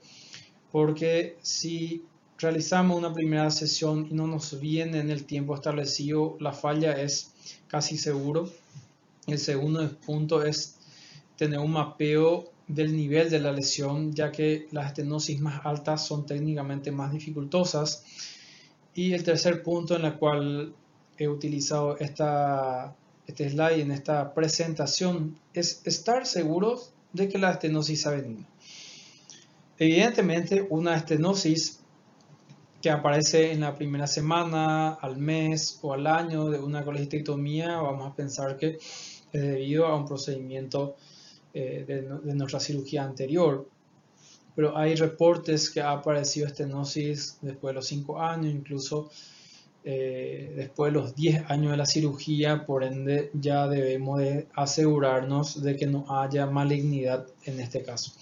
[0.71, 2.05] porque si
[2.41, 7.33] realizamos una primera sesión y no nos viene en el tiempo establecido, la falla es
[7.69, 8.51] casi seguro.
[9.27, 10.77] El segundo punto es
[11.37, 16.25] tener un mapeo del nivel de la lesión, ya que las estenosis más altas son
[16.25, 18.05] técnicamente más dificultosas.
[18.95, 20.75] Y el tercer punto en el cual
[21.19, 22.95] he utilizado esta,
[23.27, 28.47] este slide en esta presentación es estar seguros de que la estenosis ha venido.
[29.79, 31.80] Evidentemente, una estenosis
[32.81, 38.11] que aparece en la primera semana, al mes o al año de una colecistectomía, vamos
[38.11, 38.79] a pensar que
[39.33, 40.97] es debido a un procedimiento
[41.53, 43.69] eh, de, nuestra cirugía anterior.
[44.55, 49.11] Pero hay reportes que ha aparecido estenosis después de los 5 años, incluso
[49.85, 55.63] eh, después de los 10 años de la cirugía, por ende ya debemos de asegurarnos
[55.63, 58.13] de que no haya malignidad en este caso.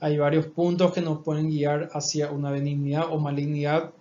[0.00, 3.92] Hay varios puntos que nos pueden guiar hacia una benignidad o malignidad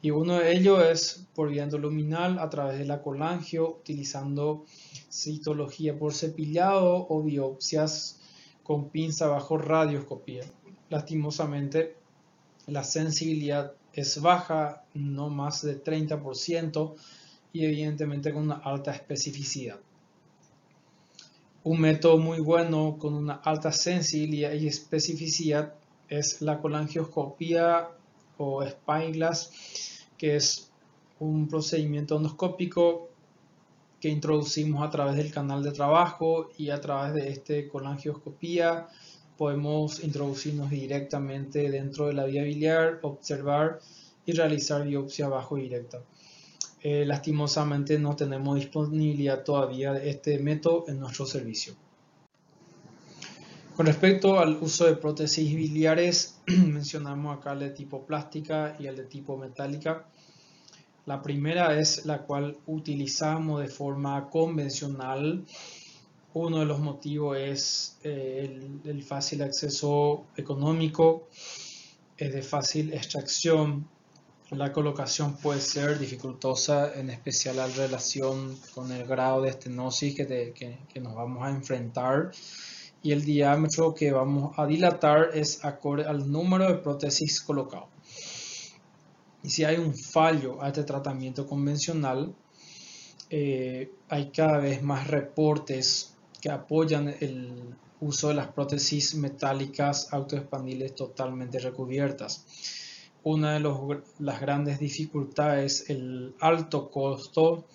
[0.00, 4.64] y uno de ellos es por viento luminal a través de la colangio utilizando
[5.10, 8.20] citología por cepillado o biopsias
[8.62, 10.44] con pinza bajo radioscopía.
[10.88, 11.96] Lastimosamente
[12.66, 16.94] la sensibilidad es baja, no más de 30%
[17.52, 19.80] y evidentemente con una alta especificidad.
[21.70, 25.74] Un método muy bueno con una alta sensibilidad y especificidad
[26.08, 27.90] es la colangioscopía
[28.38, 29.50] o spyglass,
[30.16, 30.70] que es
[31.20, 33.10] un procedimiento endoscópico
[34.00, 38.88] que introducimos a través del canal de trabajo y a través de este colangioscopía
[39.36, 43.80] podemos introducirnos directamente dentro de la vía biliar, observar
[44.24, 46.00] y realizar biopsia bajo directa.
[46.82, 51.74] Eh, lastimosamente no tenemos disponibilidad todavía de este método en nuestro servicio.
[53.76, 58.96] Con respecto al uso de prótesis biliares, mencionamos acá el de tipo plástica y el
[58.96, 60.06] de tipo metálica.
[61.06, 65.44] La primera es la cual utilizamos de forma convencional
[66.34, 71.28] uno de los motivos es eh, el, fácil acceso económico,
[72.16, 73.88] es de fácil extracción.
[74.50, 80.54] La colocación puede ser dificultosa, en especial en relación con el grado de estenosis que,
[80.88, 82.30] que, nos vamos a enfrentar.
[83.02, 87.88] Y el diámetro que vamos a dilatar es acorde al número de prótesis colocado.
[89.42, 92.34] Y si hay un fallo a este tratamiento convencional,
[93.28, 100.94] eh, hay cada vez más reportes que apoyan el uso de las prótesis metálicas autoexpandibles
[100.94, 102.46] totalmente recubiertas.
[103.24, 107.66] Una de las grandes dificultades es el alto costo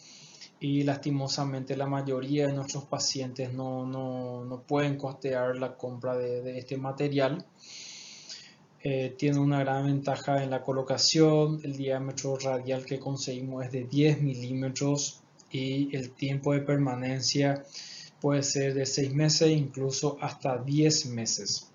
[0.64, 7.46] y lastimosamente la mayoría de nuestros pacientes no, pueden costear la compra de, este material.
[8.82, 13.84] Eh, tiene una gran ventaja en la colocación, el diámetro radial que conseguimos es de
[13.84, 17.66] 10 milímetros y el tiempo de permanencia
[18.22, 21.73] puede ser de 6 meses incluso hasta 10 meses.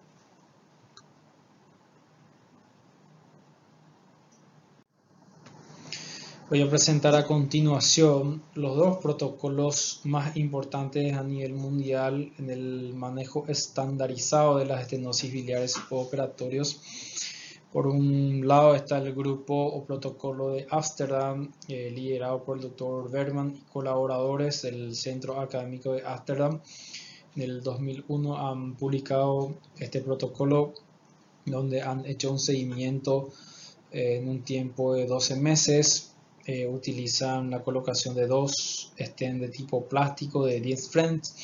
[6.49, 12.95] Voy a presentar a continuación los dos protocolos más importantes a nivel mundial en el
[12.95, 16.81] manejo estandarizado de las estenosis biliares operatorios
[17.73, 23.11] por un lado está el grupo o protocolo de Ámsterdam, eh, liderado por el doctor
[23.11, 26.63] Berman y colaboradores del Centro Académico de Ámsterdam.
[27.37, 30.73] En el 2001 han publicado este protocolo
[31.45, 33.29] donde han hecho un seguimiento
[33.93, 36.08] eh, en un tiempo de 12 meses.
[36.51, 41.35] Eh, utilizan la colocación de dos estén de tipo plástico de 10 friends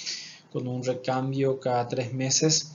[0.51, 2.73] con un recambio cada 3 meses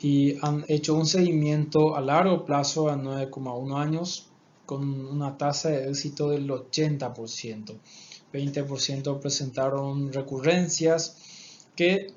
[0.00, 4.26] y han hecho un seguimiento a largo plazo a 9,1 años
[4.66, 7.78] con una tasa de éxito del 80%.
[8.32, 12.08] 20% presentaron recurrencias que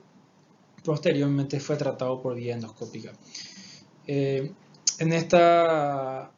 [0.84, 3.13] posteriormente fue tratado por vía endoscópica.
[4.08, 4.52] Eh,
[4.97, 6.32] en, esta,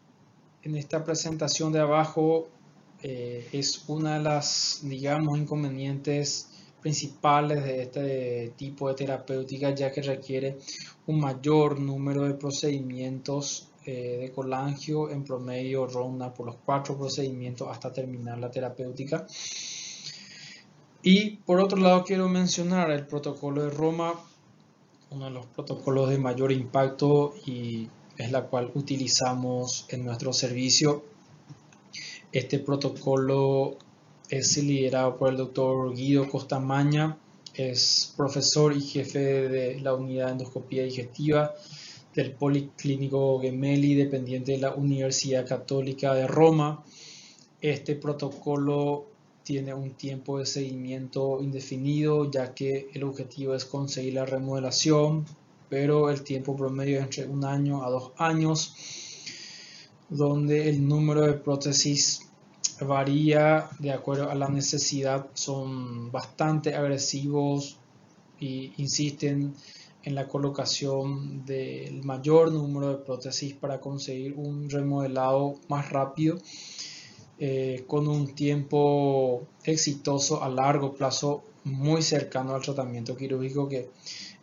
[0.64, 2.50] en esta presentación de abajo
[3.02, 6.50] eh, es una de las, digamos, inconvenientes
[6.82, 10.58] principales de este tipo de terapéutica ya que requiere
[11.08, 17.68] un mayor número de procedimientos eh, de colangio en promedio ronda por los cuatro procedimientos
[17.70, 19.26] hasta terminar la terapéutica.
[21.02, 24.14] Y por otro lado quiero mencionar el protocolo de Roma
[25.12, 31.04] uno de los protocolos de mayor impacto y es la cual utilizamos en nuestro servicio
[32.32, 33.78] este protocolo
[34.30, 37.18] es liderado por el doctor Guido Costamaña,
[37.56, 41.54] es profesor y jefe de la unidad de endoscopía digestiva
[42.14, 46.84] del Policlínico Gemelli, dependiente de la Universidad Católica de Roma.
[47.62, 49.06] Este protocolo
[49.44, 55.26] tiene un tiempo de seguimiento indefinido, ya que el objetivo es conseguir la remodelación,
[55.70, 58.76] pero el tiempo promedio es entre un año a dos años,
[60.10, 62.28] donde el número de prótesis
[62.82, 67.78] varía de acuerdo a la necesidad, son bastante agresivos
[68.40, 69.54] e insisten
[70.04, 76.38] en la colocación del mayor número de prótesis para conseguir un remodelado más rápido.
[77.42, 83.90] eh, con un tiempo exitoso a largo plazo muy cercano al tratamiento quirúrgico que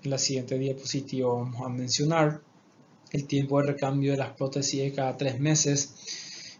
[0.02, 2.40] en la siguiente diapositiva vamos a mencionar.
[3.12, 5.94] El tiempo de recambio de las prótesis es cada tres meses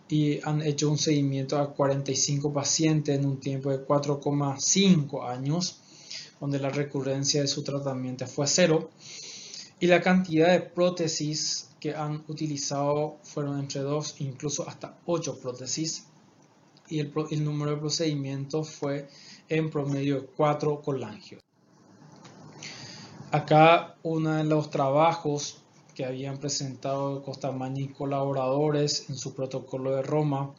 [0.09, 5.81] y han hecho un seguimiento a 45 pacientes en un tiempo de 4,5 años,
[6.41, 8.91] donde la recurrencia de su tratamiento fue cero.
[9.81, 16.07] Y la cantidad de prótesis que han utilizado fueron entre 2, incluso hasta 8 prótesis.
[16.89, 19.09] Y el, el número de procedimientos fue
[19.49, 21.43] en promedio 4 colangios.
[23.33, 25.66] Acá uno de los trabajos
[25.97, 30.55] que habían presentado Costamagna y colaboradores en su protocolo de Roma,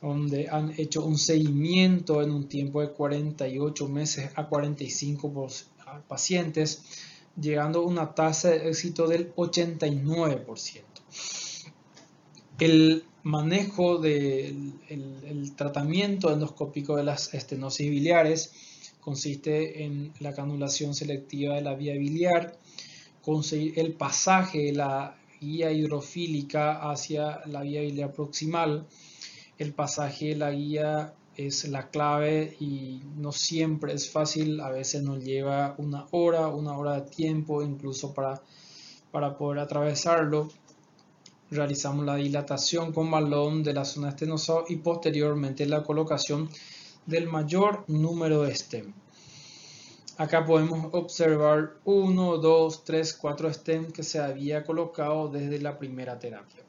[0.00, 5.48] donde han hecho un seguimiento en un tiempo de 48 meses a 45
[6.06, 6.82] pacientes,
[7.38, 10.82] llegando a una tasa de éxito del 89%.
[12.60, 14.72] El manejo del
[15.56, 18.52] tratamiento endoscópico de las estenosis biliares
[19.00, 22.56] consiste en la canulación selectiva de la vía biliar,
[23.24, 28.86] conseguir el pasaje de la guía hidrofílica hacia la vía proximal.
[29.58, 35.02] El pasaje de la guía es la clave y no siempre es fácil, a veces
[35.02, 38.42] nos lleva una hora, una hora de tiempo incluso para,
[39.10, 40.48] para poder atravesarlo.
[41.50, 46.48] Realizamos la dilatación con balón de la zona estenosa y posteriormente la colocación
[47.06, 49.03] del mayor número de stem.
[50.16, 56.16] Acá podemos observar 1, 2, 3, 4 stems que se había colocado desde la primera
[56.20, 56.62] terapia.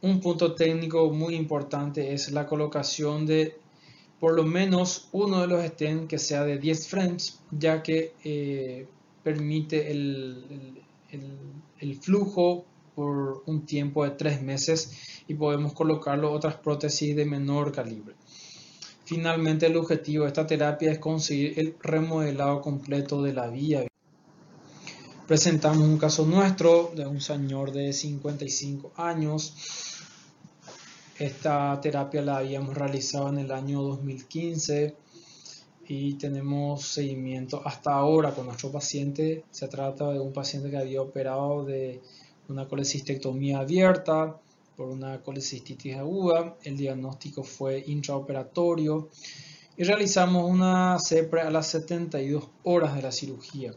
[0.00, 3.58] Un punto técnico muy importante es la colocación de
[4.20, 8.86] por lo menos uno de los stems que sea de 10 frames, ya que eh,
[9.24, 10.82] permite el,
[11.80, 17.72] el, flujo por un tiempo de 3 meses y podemos colocarlo otras prótesis de menor
[17.72, 18.14] calibre.
[19.04, 23.86] Finalmente, el objetivo de esta terapia es conseguir el remodelado completo de la vía.
[25.28, 29.54] Presentamos un caso nuestro de un señor de 55 años.
[31.18, 34.96] Esta terapia la habíamos realizado en el año 2015
[35.86, 39.44] y tenemos seguimiento hasta ahora con nuestro paciente.
[39.50, 42.00] Se trata de un paciente que había operado de
[42.48, 44.40] una colecistectomía abierta
[44.76, 46.56] por una colecistitis aguda.
[46.62, 49.10] El diagnóstico fue intraoperatorio
[49.76, 53.72] y realizamos una CEPRE a las 72 horas de la cirugía,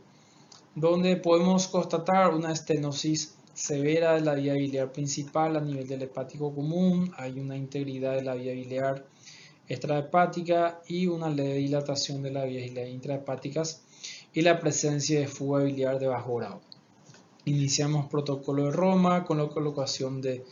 [0.76, 6.54] donde podemos constatar una estenosis severa de la vía biliar principal a nivel del hepático
[6.54, 9.08] común, hay una integridad de la vía biliar
[9.68, 13.82] extrahepática y una leve dilatación de la vía biliar intrahepáticas
[14.32, 16.62] y la presencia de fuga biliar de bajo grado.
[17.46, 20.46] Iniciamos protocolo de Roma con la colocación de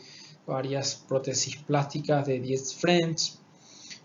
[0.46, 3.40] varias prótesis plásticas de 10 frames,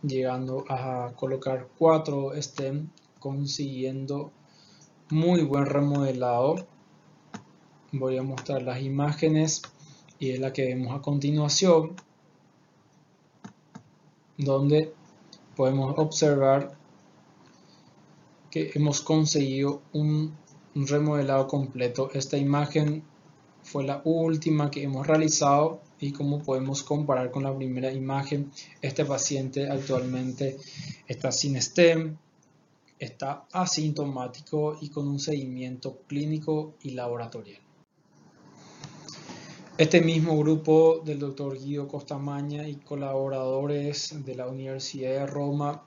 [0.01, 2.89] llegando a colocar 4 stem,
[3.19, 4.31] consiguiendo
[5.09, 6.67] muy buen remodelado.
[7.91, 9.61] Voy a mostrar las imágenes
[10.17, 11.95] y es la que vemos a continuación,
[14.37, 14.93] donde
[15.55, 16.77] podemos observar
[18.49, 20.35] que hemos conseguido un
[20.73, 22.09] remodelado completo.
[22.13, 23.03] Esta imagen
[23.63, 29.05] fue la última que hemos realizado y como podemos comparar con la primera imagen, este
[29.05, 30.57] paciente actualmente
[31.07, 32.17] está sin STEM,
[32.97, 37.61] está asintomático y con un seguimiento clínico y laboratorial.
[39.77, 45.83] Este mismo grupo del doctor Guido Costamaña y colaboradores de la Universidad de Roma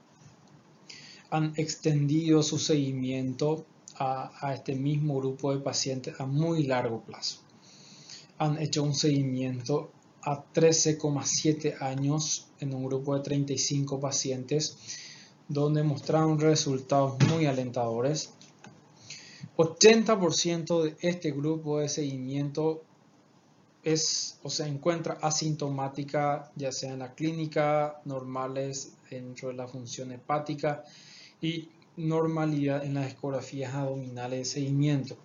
[1.30, 7.44] han extendido su seguimiento a, a este mismo grupo de pacientes a muy largo plazo
[8.38, 9.90] han hecho un seguimiento
[10.24, 14.78] a 13,7 años en un grupo de 35 pacientes
[15.48, 18.32] donde mostraron resultados muy alentadores.
[19.56, 22.82] 80% de este grupo de seguimiento
[23.82, 30.10] es o se encuentra asintomática ya sea en la clínica, normales dentro de la función
[30.10, 30.84] hepática
[31.40, 35.16] y normalidad en las ecografías abdominales de seguimiento.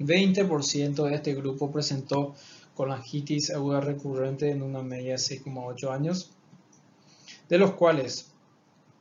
[0.00, 2.34] 20% de este grupo presentó
[2.76, 6.30] colangitis aguda recurrente en una media de 6,8 años,
[7.48, 8.32] de los cuales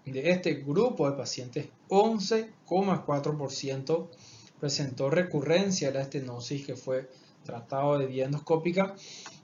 [0.06, 4.08] de este grupo de pacientes 11,4%
[4.60, 7.10] presentó recurrencia de la estenosis que fue
[7.44, 8.96] tratado de vía endoscópica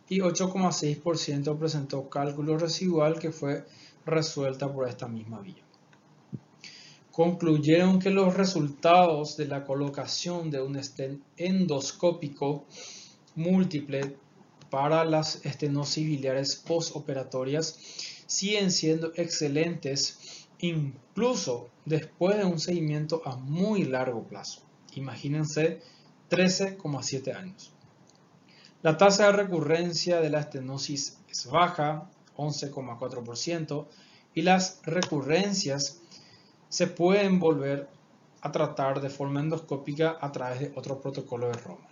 [0.07, 3.65] y 8,6% presentó cálculo residual que fue
[4.05, 5.63] resuelta por esta misma vía.
[7.11, 12.65] Concluyeron que los resultados de la colocación de un stent endoscópico
[13.35, 14.15] múltiple
[14.71, 17.77] para las estenosis biliares postoperatorias
[18.25, 24.61] siguen siendo excelentes incluso después de un seguimiento a muy largo plazo.
[24.93, 25.81] Imagínense
[26.29, 27.73] 13,7 años.
[28.81, 33.87] La tasa de recurrencia de la estenosis es baja, 11,4%,
[34.33, 36.01] y las recurrencias
[36.69, 37.89] se pueden volver
[38.41, 41.90] a tratar de forma endoscópica a través de otro protocolo de Roma.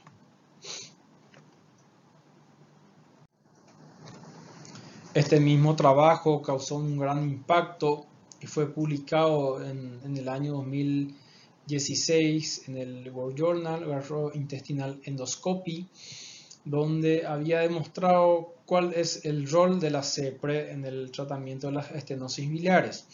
[5.16, 8.06] Este mismo trabajo causó un gran impacto
[8.40, 15.88] y fue publicado en, el año 2016 en el World Journal Gastrointestinal Endoscopy,
[16.64, 21.90] donde había demostrado cuál es el rol de la CEPRE en el tratamiento de las
[21.90, 23.08] estenosis biliares.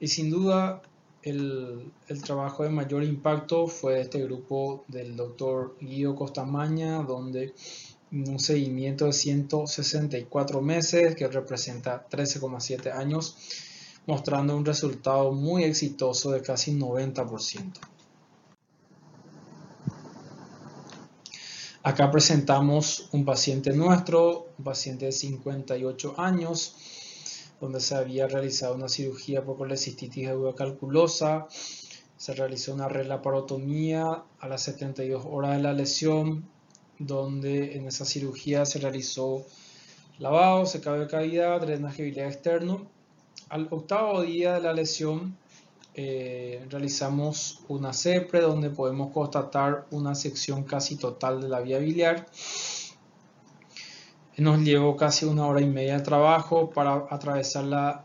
[0.00, 0.82] Y sin duda
[1.22, 1.92] el,
[2.24, 7.54] trabajo de mayor impacto fue este grupo del doctor Guido Costamaña, donde
[8.12, 13.36] un seguimiento de 164 meses, que representa 13,7 años,
[14.06, 17.72] mostrando un resultado muy exitoso de casi 90%.
[21.84, 26.76] Acá presentamos un paciente nuestro, un paciente de 58 años,
[27.60, 31.48] donde se había realizado una cirugía por colecistitis calculosa,
[32.16, 36.48] se realizó una relaparotomía a las 72 horas de la lesión,
[37.06, 39.44] donde en esa cirugía se realizó
[40.18, 42.86] lavado, secado de cavidad, drenaje biliar externo.
[43.48, 45.36] Al octavo día de la lesión
[45.94, 52.26] eh, realizamos una CEPRE donde podemos constatar una sección casi total de la vía biliar.
[54.38, 58.04] Nos llevó casi una hora y media de trabajo para atravesar la,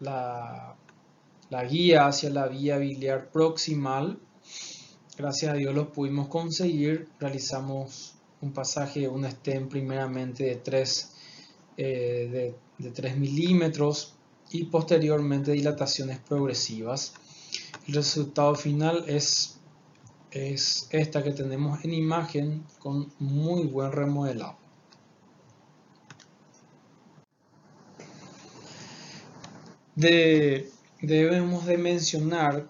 [0.00, 0.74] la,
[1.50, 4.18] la guía hacia la vía biliar proximal.
[5.16, 7.08] Gracias a Dios lo pudimos conseguir.
[7.20, 8.13] Realizamos
[8.44, 11.10] un pasaje, un stem primeramente de 3,
[11.76, 14.14] eh, de, 3 milímetros
[14.50, 17.14] y posteriormente dilataciones progresivas.
[17.88, 19.58] El resultado final es,
[20.30, 24.56] es esta que tenemos en imagen con muy buen remodelado.
[31.00, 32.68] debemos de mencionar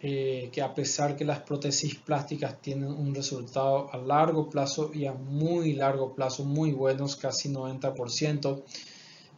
[0.00, 5.06] eh, que a pesar que las prótesis plásticas tienen un resultado a largo plazo y
[5.06, 8.62] a muy largo plazo muy buenos, casi 90%,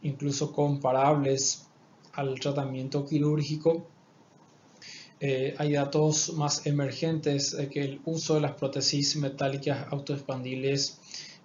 [0.03, 1.67] incluso comparables
[2.13, 3.87] al tratamiento quirúrgico,
[5.19, 10.99] eh, hay datos más emergentes de que el uso de las prótesis metálicas autoexpandibles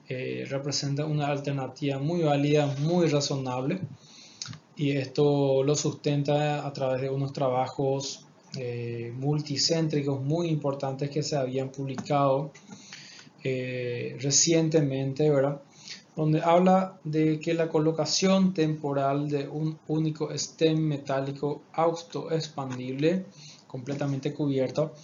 [0.08, 3.80] eh, representa una alternativa muy válida, muy razonable
[4.76, 8.26] y esto lo sustenta a través de unos trabajos
[8.57, 12.53] eh, multicéntricos muy importantes que se habían publicado
[13.42, 15.61] eh, recientemente, ¿verdad?
[16.16, 23.26] donde habla de que la colocación temporal de un único stem metálico autoexpandible,
[23.66, 24.94] completamente cubierto,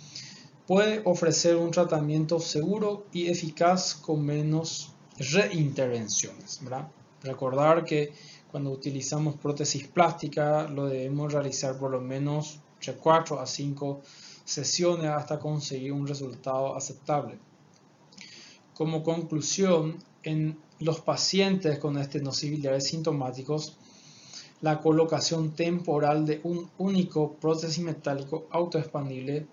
[0.66, 6.61] puede ofrecer un tratamiento seguro y eficaz con menos reintervenciones.
[7.22, 8.12] Recordar que
[8.51, 14.03] cuando utilizamos prótesis plástica lo debemos realizar por lo menos entre 4 a 5
[14.45, 17.39] sesiones hasta conseguir un resultado aceptable.
[18.74, 23.78] Como conclusión, en los pacientes con estenosis biliares sintomáticos,
[24.62, 29.47] la colocación temporal de un único prótesis metálico autoexpandible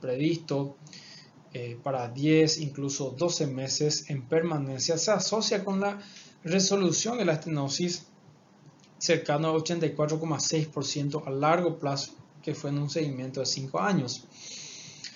[0.00, 0.76] previsto
[1.52, 5.98] eh, para 10, incluso 12 meses en permanencia se asocia con la
[6.42, 8.06] resolución de la estenosis
[8.98, 14.26] cercano al 84,6% a largo plazo que fue en un seguimiento de 5 años.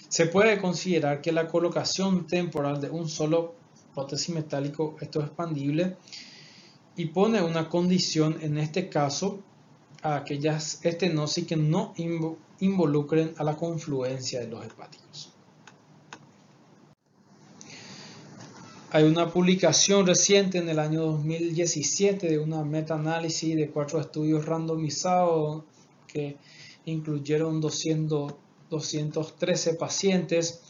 [0.08, 3.54] Se puede considerar que la colocación temporal de un solo
[3.94, 5.96] prótesis metálico, esto es expandible,
[6.96, 9.40] y pone una condición en este caso
[10.02, 11.92] a aquellas estenosis que no
[12.60, 15.32] involucren a la confluencia de los hepáticos.
[18.90, 25.64] Hay una publicación reciente en el año 2017 de una metaanálisis de cuatro estudios randomizados
[26.06, 26.38] que
[26.90, 28.34] incluyeron 200,
[28.70, 30.62] 213 pacientes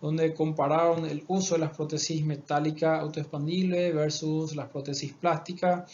[0.00, 5.90] donde compararon el uso de las prótesis metálicas autoexpandibles versus las prótesis plásticas,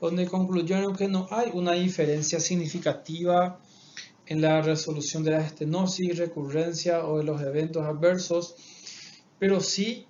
[0.00, 3.60] donde concluyeron que no hay una diferencia significativa
[4.26, 8.54] en la resolución de la estenosis, recurrencia o de los eventos adversos,
[9.38, 10.06] pero sí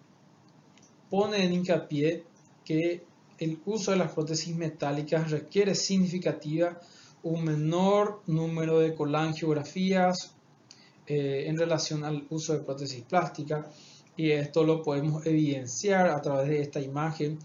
[1.08, 2.24] pone en hincapié
[2.64, 3.04] que
[3.38, 6.78] el uso de las prótesis metálicas requiere significativa
[7.22, 10.34] un menor número de colangiografías
[11.06, 13.70] eh, en relación al uso de prótesis plástica
[14.16, 17.38] y esto lo podemos evidenciar a través de esta imagen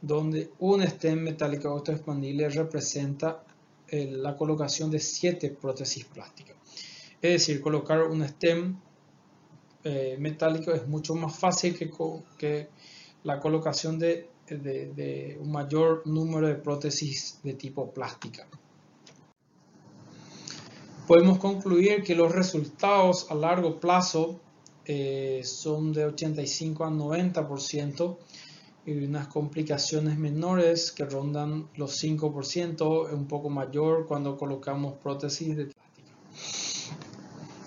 [0.00, 3.44] donde un stem metálico autoexpandible representa
[3.88, 6.56] eh, la colocación de siete prótesis plásticas.
[7.22, 8.76] Es decir, colocar un stem
[9.84, 11.90] eh, metálico es mucho más fácil que,
[12.36, 12.68] que
[13.22, 18.46] la colocación de, de, un mayor número de prótesis de tipo plástica.
[21.06, 24.40] Podemos concluir que los resultados a largo plazo
[24.84, 28.16] eh, son de 85 a 90%
[28.86, 35.66] y unas complicaciones menores que rondan los 5%, un poco mayor cuando colocamos prótesis de
[35.66, 36.12] plástica.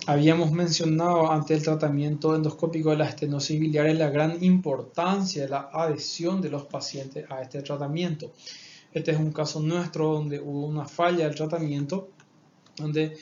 [0.06, 5.70] Habíamos mencionado ante el tratamiento endoscópico de las estenosis biliares la gran importancia de la
[5.72, 8.32] adhesión de los pacientes a este tratamiento.
[8.92, 12.08] Este es un caso nuestro donde hubo una falla del tratamiento,
[12.76, 13.16] donde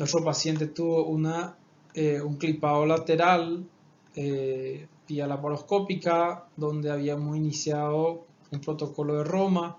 [0.00, 1.58] nuestro paciente tuvo una,
[1.92, 3.68] eh, un clipado lateral
[4.16, 9.78] eh, vía laparoscópica, donde habíamos iniciado un protocolo de Roma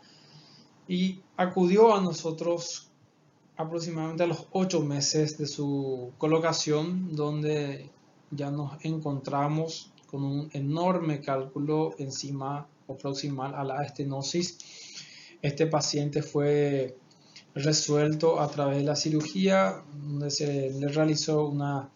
[0.88, 2.92] y acudió a nosotros
[3.58, 7.90] aproximadamente a los ocho meses de su colocación, donde
[8.30, 14.60] ya nos encontramos con un enorme cálculo encima o proximal a la estenosis.
[15.42, 16.96] Este paciente fue
[17.56, 21.89] resuelto a través de la cirugía, donde se le realizó una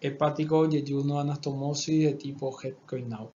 [0.00, 3.32] hepático yeyuno anastomosis de tipo Hepcoinau.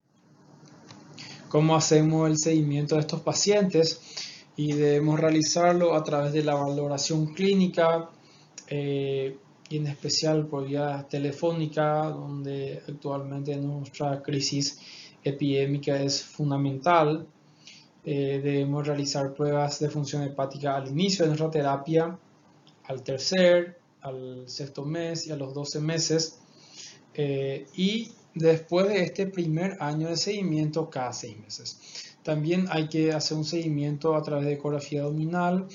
[1.50, 4.02] ¿Cómo hacemos el seguimiento de estos pacientes?
[4.56, 8.10] Y debemos realizarlo a través de la valoración clínica
[8.68, 9.38] eh,
[9.70, 14.80] y en especial por vía telefónica, donde actualmente nuestra crisis
[15.24, 17.28] epidémica es fundamental.
[18.06, 22.18] Eh, debemos realizar pruebas de función hepática al inicio de nuestra terapia,
[22.86, 26.40] al tercer, al sexto mes y a los 12 meses
[27.14, 31.80] eh, y después de este primer año de seguimiento cada seis meses.
[32.24, 35.68] También hay que hacer un seguimiento a través de ecografía abdominal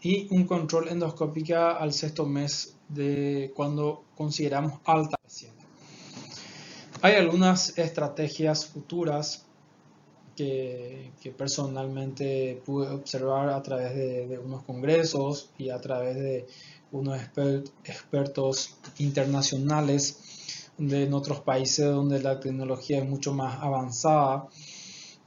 [0.00, 5.64] y un control endoscópica al sexto mes de cuando consideramos alta paciente.
[7.00, 9.46] Hay algunas estrategias futuras
[11.20, 16.46] que, personalmente pude observar a través de, unos congresos y a través de
[16.90, 17.20] unos
[17.84, 24.48] expertos internacionales de en otros países donde la tecnología es mucho más avanzada,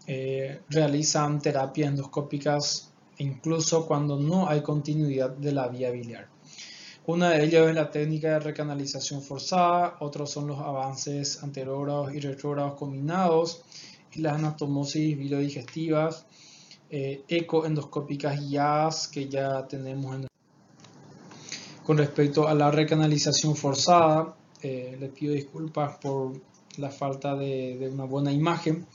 [0.08, 6.28] eh, realizan terapias endoscópicas incluso cuando no hay continuidad de la vía biliar.
[7.08, 12.20] Una de ellas es la técnica de recanalización forzada, otros son los avances anterógrados y
[12.20, 13.64] retrógrados combinados
[14.18, 16.26] las anatomosis bilodigestivas,
[16.90, 20.28] eh, ecoendoscópicas guiadas que ya tenemos en
[21.86, 26.34] con respecto a la recanalización forzada, eh, les pido disculpas por
[26.78, 28.88] la falta de, una buena imagen,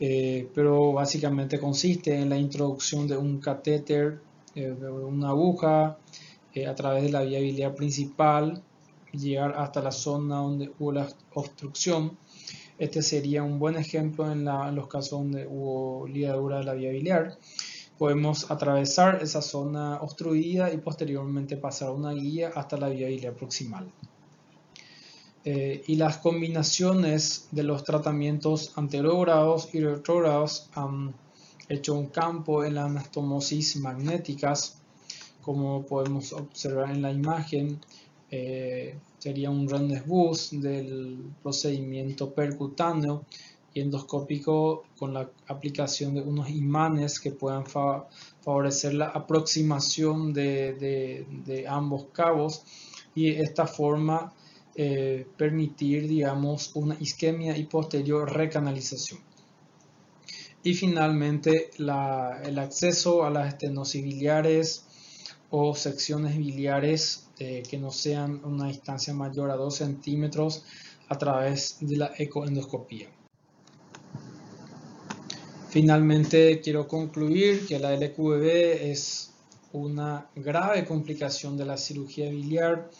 [0.00, 4.20] eh, pero básicamente consiste en la introducción de un catéter,
[4.56, 5.98] eh, de una aguja,
[6.66, 8.62] a través de la vía biliar principal,
[9.12, 12.16] llegar hasta la zona donde hubo la obstrucción.
[12.78, 17.38] Este sería un buen ejemplo en, los casos donde hubo ligadura de la vía biliar
[17.98, 23.90] podemos atravesar esa zona obstruida y posteriormente pasar una guía hasta la vía biliar proximal.
[25.44, 31.14] Eh, y las combinaciones de los tratamientos anterógrados y retrógrados han
[31.68, 34.78] hecho un campo en las anastomosis magnéticas,
[35.40, 37.80] como podemos observar en la imagen,
[38.30, 43.24] eh, sería un rendezvous del procedimiento percutáneo
[43.74, 52.62] endoscópico con la aplicación de unos imanes que puedan favorecer la aproximación de, ambos cabos.
[53.14, 54.32] Y de esta forma
[54.74, 59.20] eh, permitir digamos una isquemia y posterior recanalización.
[60.62, 64.84] Y finalmente el acceso a las estenosis biliares
[65.50, 70.64] o secciones biliares eh, que no sean una distancia mayor a 2 centímetros
[71.08, 73.08] a través de la ecoendoscopía.
[75.68, 78.44] Finalmente, quiero concluir que la LQV
[78.90, 79.32] es
[79.72, 82.90] una grave complicación de la cirugía biliar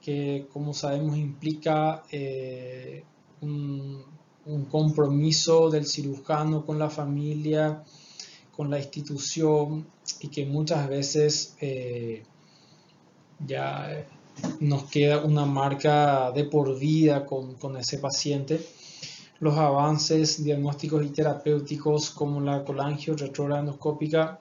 [0.00, 3.02] que, como sabemos, implica eh,
[3.40, 4.04] un,
[4.70, 7.82] compromiso del cirujano con la familia,
[8.56, 9.84] con la institución
[10.20, 12.22] y que muchas veces eh,
[13.44, 14.06] ya
[14.60, 18.60] nos queda una marca de por vida con, con ese paciente
[19.38, 24.40] los avances diagnósticos y terapéuticos como la colangio retrogradoendoscópica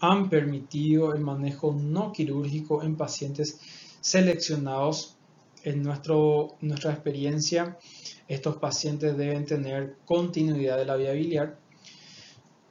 [0.00, 3.58] han permitido el manejo no quirúrgico en pacientes
[4.00, 5.16] seleccionados.
[5.64, 7.78] En nuestro, nuestra experiencia,
[8.26, 11.58] estos pacientes deben tener continuidad de la vía biliar.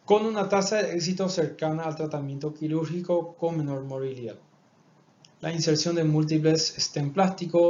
[0.03, 4.35] con una tasa de éxito cercana al tratamiento quirúrgico con menor morbilidad.
[5.41, 7.11] La inserción de múltiples stem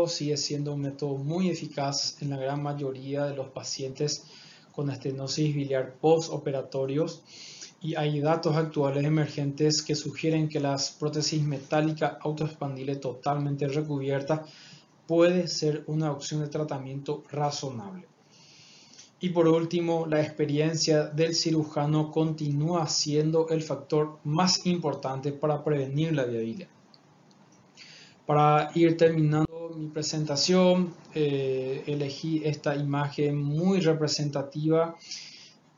[0.08, 4.26] sigue siendo un método muy eficaz en la gran mayoría de los pacientes
[4.74, 7.24] con estenosis biliar postoperatorios
[7.82, 14.44] y hay datos actuales emergentes que sugieren que la prótesis metálica autoexpandible totalmente recubierta
[15.08, 18.06] puede ser una opción de tratamiento razonable.
[19.22, 26.12] Y por último, la experiencia del cirujano continúa siendo el factor más importante para prevenir
[26.12, 26.68] la viabilidad.
[28.32, 34.96] Para ir terminando mi presentación, eh, elegí esta imagen muy representativa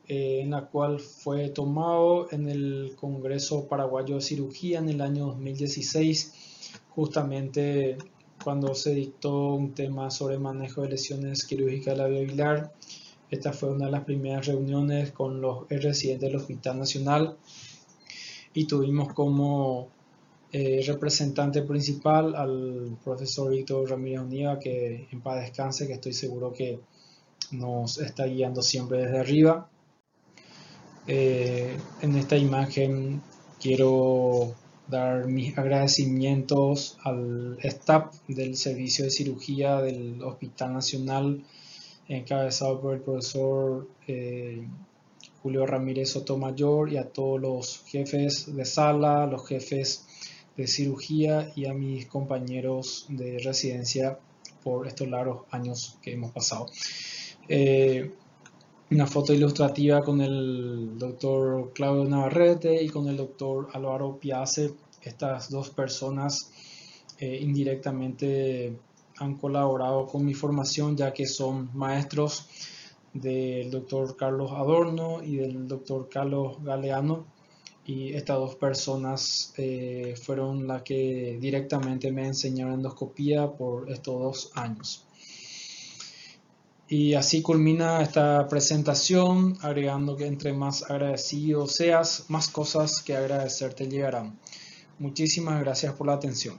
[0.06, 5.26] eh, en la cual fue tomado en el Congreso Paraguayo de Cirugía en el año
[5.26, 7.98] 2016, justamente
[8.44, 12.70] cuando se dictó un tema sobre manejo de lesiones quirúrgicas labial.
[13.32, 17.36] Esta fue una de las primeras reuniones con los residentes del Hospital Nacional
[18.52, 19.88] y tuvimos como
[20.56, 26.52] eh, representante principal al profesor Víctor Ramírez Univa, que en paz descanse, que estoy seguro
[26.52, 26.78] que
[27.50, 29.68] nos está guiando siempre desde arriba.
[31.08, 33.20] Eh, en esta imagen
[33.60, 34.54] quiero
[34.86, 41.42] dar mis agradecimientos al staff del servicio de cirugía del Hospital Nacional
[42.06, 44.68] encabezado por el profesor eh,
[45.42, 50.06] Julio Ramírez Sotomayor y a todos los jefes de sala, los jefes
[50.56, 54.18] de cirugía y a mis compañeros de residencia
[54.62, 56.66] por estos largos años que hemos pasado.
[57.48, 58.10] Eh,
[58.90, 64.72] una foto ilustrativa con el doctor Claudio Navarrete y con el doctor Álvaro Piace.
[65.02, 66.50] Estas dos personas
[67.18, 68.78] eh, indirectamente
[69.18, 72.48] han colaborado con mi formación ya que son maestros
[73.12, 77.26] del doctor Carlos Adorno y del doctor Carlos Galeano
[77.86, 84.50] y estas dos personas eh, fueron las que directamente me enseñaron endoscopía por estos dos
[84.54, 85.04] años.
[86.88, 93.88] Y así culmina esta presentación, agregando que entre más agradecido seas, más cosas que agradecerte
[93.88, 94.38] llegarán.
[94.98, 96.58] Muchísimas gracias por la atención.